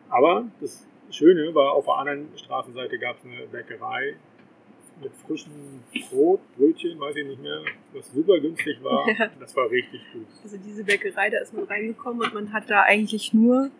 [0.09, 4.15] Aber das Schöne war, auf der anderen Straßenseite gab es eine Bäckerei
[5.01, 5.51] mit frischem
[6.09, 7.61] Brot, Brötchen, weiß ich nicht mehr,
[7.93, 9.07] was super günstig war.
[9.09, 9.29] Ja.
[9.39, 10.25] Das war richtig gut.
[10.43, 13.71] Also diese Bäckerei, da ist man reingekommen und man hat da eigentlich nur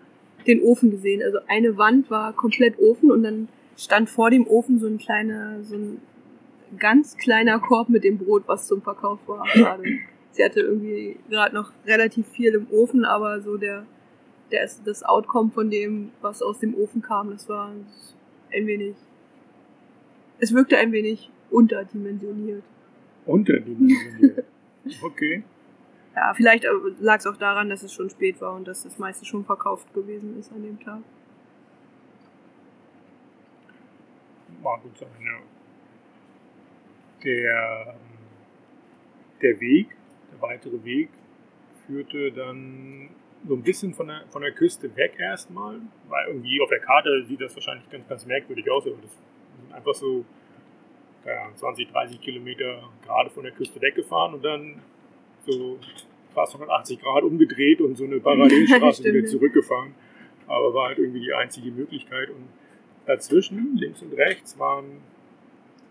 [0.48, 1.22] den Ofen gesehen.
[1.22, 3.48] Also eine Wand war komplett Ofen und dann
[3.78, 6.02] stand vor dem Ofen so ein kleiner, so ein
[6.78, 9.84] ganz kleiner Korb mit dem Brot, was zum Verkauf war gerade.
[10.32, 13.86] Sie hatte irgendwie gerade noch relativ viel im Ofen, aber so der,
[14.52, 17.72] der ist das Outcome von dem, was aus dem Ofen kam, das war
[18.52, 18.96] ein wenig.
[20.42, 22.64] Es wirkte ein wenig unterdimensioniert.
[23.26, 24.46] Unterdimensioniert.
[25.04, 25.44] Okay.
[26.16, 26.66] Ja, vielleicht
[27.00, 29.94] lag es auch daran, dass es schon spät war und dass das meiste schon verkauft
[29.94, 31.02] gewesen ist an dem Tag.
[34.64, 35.38] Mag gut sein, ja.
[37.24, 37.96] Der,
[39.44, 39.96] der Weg,
[40.32, 41.10] der weitere Weg,
[41.86, 43.10] führte dann
[43.48, 45.80] so ein bisschen von der, von der Küste weg erstmal,
[46.10, 49.16] weil irgendwie auf der Karte sieht das wahrscheinlich ganz, ganz merkwürdig aus, aber das
[49.72, 50.26] einfach so
[51.26, 54.82] ja, 20, 30 Kilometer gerade von der Küste weggefahren und dann
[55.46, 55.80] so
[56.34, 59.94] fast 180 Grad umgedreht und so eine Parallelstraße wieder zurückgefahren.
[60.48, 62.30] Aber war halt irgendwie die einzige Möglichkeit.
[62.30, 62.48] Und
[63.06, 65.02] dazwischen, links und rechts, waren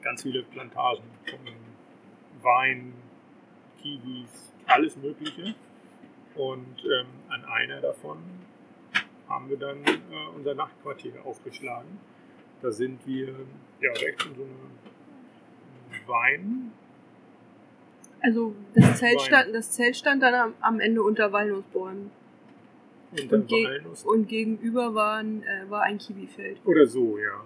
[0.03, 1.39] ganz viele Plantagen von
[2.43, 2.93] Wein,
[3.81, 5.55] Kiwis, alles Mögliche.
[6.35, 8.19] Und ähm, an einer davon
[9.29, 11.99] haben wir dann äh, unser Nachtquartier aufgeschlagen.
[12.63, 13.29] Da sind wir
[13.81, 16.73] ja rechts in so eine Wein,
[18.21, 19.27] Also das Zelt, Wein.
[19.27, 22.11] stand, das Zelt stand dann am, am Ende unter Walnussbäumen.
[23.13, 26.59] und Und, ge Walnuss und gegenüber waren, äh, war ein Kiwifeld.
[26.65, 27.45] Oder so, ja.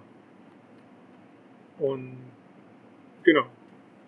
[1.79, 2.17] Und
[3.23, 3.45] genau,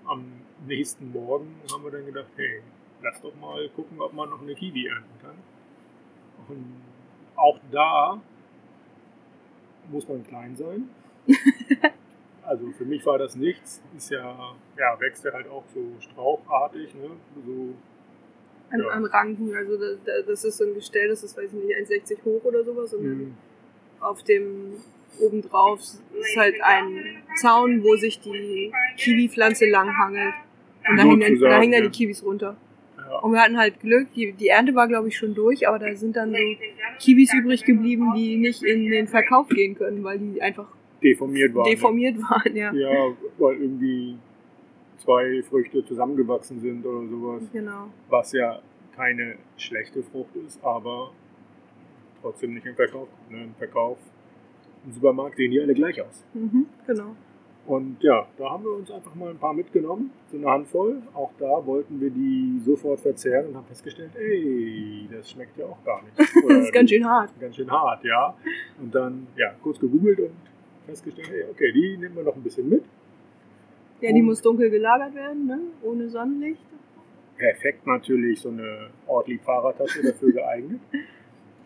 [0.05, 0.25] am
[0.65, 2.61] nächsten Morgen haben wir dann gedacht, hey,
[3.01, 5.35] lass doch mal gucken, ob man noch eine Kiwi ernten kann.
[6.49, 6.81] Und
[7.35, 8.21] auch da
[9.91, 10.89] muss man klein sein.
[12.43, 13.81] also für mich war das nichts.
[13.95, 17.09] Ist ja, ja, wächst ja halt auch so strauchartig, ne?
[17.45, 17.73] So,
[18.69, 18.88] An, Ja.
[18.89, 19.55] an Ranken.
[19.55, 22.63] Also das, das ist so ein Gestell, das ist, weiß ich nicht, 1,60 hoch oder
[22.63, 22.93] sowas.
[22.93, 23.31] Und mh,
[24.01, 24.73] auf dem
[25.19, 30.33] obendrauf ist halt ein Zaun, wo sich die Kiwi-Pflanze langhangelt.
[30.89, 32.55] Und da hängen, dann, da hängen dann die Kiwis runter.
[33.09, 35.79] Ja, Und wir hatten halt Glück, die, die Ernte war glaube ich schon durch, aber
[35.79, 36.37] da sind dann so
[36.99, 40.67] Kiwis übrig geblieben, die nicht in den Verkauf gehen können, weil die einfach
[41.03, 41.69] deformiert waren.
[41.69, 42.73] deformiert waren, ja.
[42.73, 44.17] Ja, weil irgendwie
[44.97, 47.43] zwei Früchte zusammengewachsen sind oder sowas.
[47.53, 47.89] Genau.
[48.09, 48.59] Was ja
[48.95, 51.11] keine schlechte Frucht ist, aber
[52.21, 53.07] trotzdem nicht im Verkauf.
[53.29, 53.43] Ne?
[53.43, 53.97] Im Verkauf
[54.85, 56.23] im Supermarkt sehen die alle gleich aus.
[56.33, 57.15] Mhm, genau.
[57.68, 61.01] Und ja, da haben wir uns einfach mal ein paar mitgenommen, so eine Handvoll.
[61.13, 65.84] Auch da wollten wir die sofort verzehren und haben festgestellt, ey, das schmeckt ja auch
[65.84, 66.18] gar nicht.
[66.47, 67.30] Das ist ganz schön hart.
[67.39, 68.34] Ganz schön hart, ja.
[68.82, 70.32] Und dann, ja, kurz gegoogelt und
[70.86, 72.84] festgestellt, hey, okay, die nehmen wir noch ein bisschen mit.
[73.99, 75.59] Ja, die Und- muss dunkel gelagert werden, ne?
[75.84, 76.61] Ohne Sonnenlicht.
[77.38, 80.80] perfekt natürlich so eine Ortlieb Fahrradtasche dafür geeignet.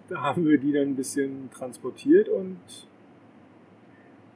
[0.09, 2.57] Da haben wir die dann ein bisschen transportiert und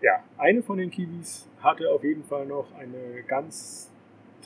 [0.01, 3.91] ja, eine von den Kiwis hatte auf jeden Fall noch eine ganz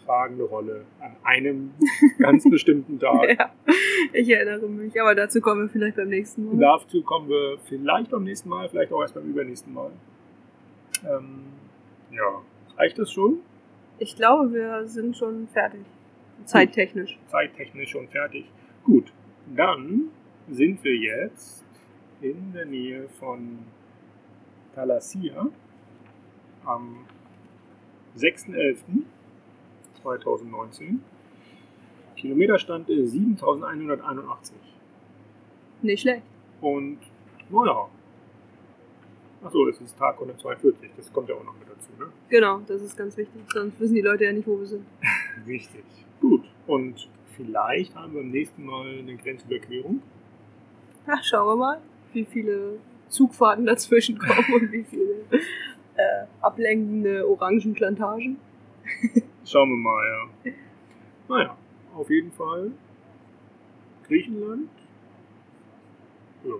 [0.05, 1.73] tragende Rolle an einem
[2.17, 3.37] ganz bestimmten Tag.
[3.37, 3.51] Ja,
[4.13, 6.57] ich erinnere mich, aber dazu kommen wir vielleicht beim nächsten Mal.
[6.57, 9.91] Dazu kommen wir vielleicht beim nächsten Mal, vielleicht auch erst beim übernächsten Mal.
[11.03, 11.43] Ähm,
[12.11, 12.41] ja,
[12.77, 13.39] reicht das schon?
[13.99, 15.81] Ich glaube, wir sind schon fertig.
[16.45, 17.19] Zeittechnisch.
[17.27, 18.45] zeittechnisch schon fertig.
[18.85, 19.11] Gut,
[19.55, 20.09] dann
[20.49, 21.65] sind wir jetzt
[22.21, 23.59] in der Nähe von
[24.73, 25.47] Talassia
[26.65, 27.05] am
[28.17, 30.97] 6.11.2019.
[32.15, 34.55] Kilometerstand ist 7181.
[35.81, 36.23] Nicht schlecht.
[36.61, 36.97] Und
[37.49, 37.87] naja.
[39.41, 42.07] Achso, das ist Tag 142, das kommt ja auch noch mit dazu, ne?
[42.27, 43.41] Genau, das ist ganz wichtig.
[43.53, 44.85] Sonst wissen die Leute ja nicht, wo wir sind.
[45.47, 45.85] Richtig.
[46.19, 46.43] Gut.
[46.67, 47.07] Und
[47.37, 50.01] vielleicht haben wir beim nächsten Mal eine Grenzüberquerung.
[51.07, 51.79] Ach, schauen wir mal,
[52.11, 55.23] wie viele Zugfahrten dazwischen kommen und wie viele
[55.99, 58.37] äh, ablenkende Orangenplantagen.
[59.45, 60.51] Schauen wir mal, ja.
[61.27, 61.57] Naja,
[61.95, 62.71] auf jeden Fall
[64.07, 64.69] Griechenland.
[66.43, 66.55] Ja,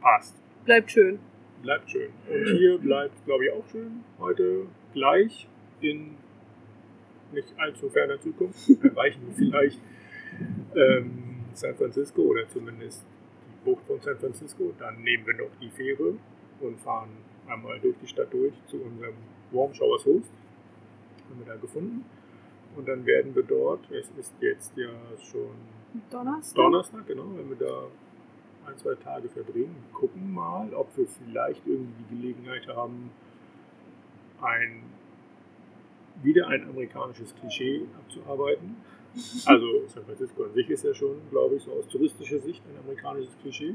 [0.00, 0.36] passt.
[0.64, 1.18] Bleibt schön.
[1.62, 2.10] Bleibt schön.
[2.28, 4.02] Und hier bleibt, glaube ich, auch schön.
[4.18, 5.48] Heute gleich
[5.80, 6.16] in
[7.32, 9.80] nicht allzu ferner Zukunft erreichen wir vielleicht
[10.74, 13.06] ähm, San Francisco oder zumindest
[13.46, 14.72] die Bucht von San Francisco.
[14.78, 16.14] Dann nehmen wir noch die Fähre
[16.60, 17.10] und fahren
[17.52, 19.14] einmal durch die Stadt durch zu unserem
[19.50, 20.30] Warm Showers Host.
[21.28, 22.04] Haben wir da gefunden.
[22.76, 24.88] Und dann werden wir dort, es ist jetzt ja
[25.20, 25.50] schon
[26.10, 26.56] Donnerstag?
[26.56, 27.86] Donnerstag, genau, wenn wir da
[28.66, 33.10] ein, zwei Tage verbringen, gucken mal, ob wir vielleicht irgendwie die Gelegenheit haben,
[34.40, 34.82] ein
[36.22, 38.76] wieder ein amerikanisches Klischee abzuarbeiten.
[39.44, 42.78] Also San Francisco an sich ist ja schon, glaube ich, so aus touristischer Sicht ein
[42.82, 43.74] amerikanisches Klischee.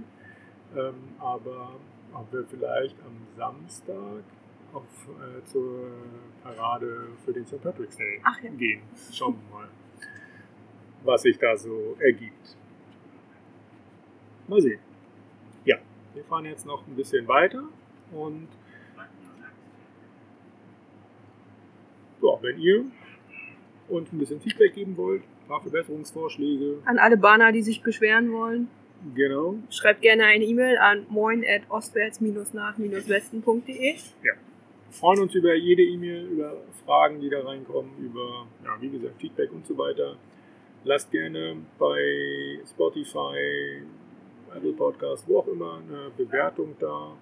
[0.76, 1.76] Ähm, aber
[2.14, 4.24] ob wir vielleicht am Samstag
[4.74, 5.92] auf, äh, zur
[6.44, 7.62] Parade für den St.
[7.62, 8.50] Patrick's Day Ach ja.
[8.52, 8.82] gehen.
[9.12, 9.68] Schauen wir mal,
[11.04, 12.56] was sich da so ergibt.
[14.48, 14.80] Mal sehen.
[15.66, 15.78] Ja,
[16.14, 17.64] wir fahren jetzt noch ein bisschen weiter
[18.12, 18.48] und
[22.22, 22.86] ja, wenn ihr
[23.90, 26.80] uns ein bisschen Feedback geben wollt, ein paar Verbesserungsvorschläge.
[26.86, 28.68] An alle Bahner, die sich beschweren wollen,
[29.16, 29.56] Genau.
[29.70, 33.96] schreibt gerne eine E-Mail an moin.ostwärts-nach-westen.de.
[34.92, 39.52] freuen uns über jede E-Mail, über Fragen, die da reinkommen, über, ja, wie gesagt, Feedback
[39.52, 40.16] und so weiter.
[40.84, 43.82] Lasst gerne bei Spotify,
[44.56, 47.14] Apple Podcast, wo auch immer, eine Bewertung da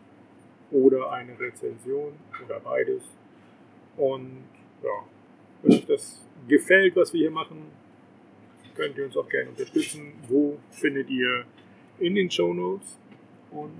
[0.71, 2.13] oder eine Rezension
[2.45, 3.03] oder beides.
[3.97, 4.43] Und
[4.83, 4.89] ja,
[5.63, 7.57] wenn euch das gefällt, was wir hier machen,
[8.75, 10.13] könnt ihr uns auch gerne unterstützen.
[10.27, 11.45] Wo findet ihr
[11.99, 12.97] in den Show Notes?
[13.51, 13.71] Und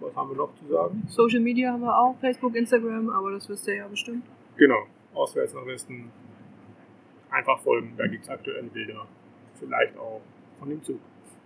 [0.00, 1.02] was haben wir noch zu sagen?
[1.08, 4.24] Social Media haben wir auch, Facebook, Instagram, aber das wisst ihr ja bestimmt.
[4.56, 6.10] Genau, auswärts nach Westen.
[7.30, 9.06] Einfach folgen, da gibt es aktuelle Bilder.
[9.58, 10.20] Vielleicht auch
[10.58, 11.00] von dem Zug.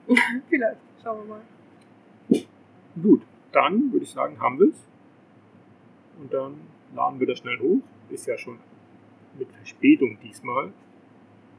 [0.49, 2.45] Vielleicht, schauen wir mal.
[3.01, 3.23] Gut,
[3.53, 4.85] dann würde ich sagen, haben wir es.
[6.21, 6.57] Und dann
[6.95, 7.81] laden wir das schnell hoch.
[8.11, 8.59] Ist ja schon
[9.39, 10.73] mit Verspätung diesmal.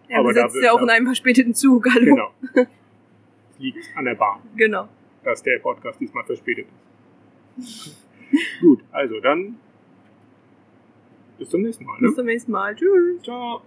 [0.09, 2.05] Ja, Aber wir sitzen ja auch da- in einem verspäteten Zug, hallo.
[2.53, 2.65] Genau.
[3.59, 4.87] Liegt an der Bahn, Genau.
[5.23, 6.65] dass der Podcast diesmal verspätet
[7.57, 7.95] ist.
[8.61, 9.57] Gut, also dann
[11.37, 11.99] bis zum nächsten Mal.
[11.99, 12.15] Bis Ne?
[12.15, 12.75] zum nächsten Mal.
[12.75, 13.21] Tschüss.
[13.23, 13.61] Ciao.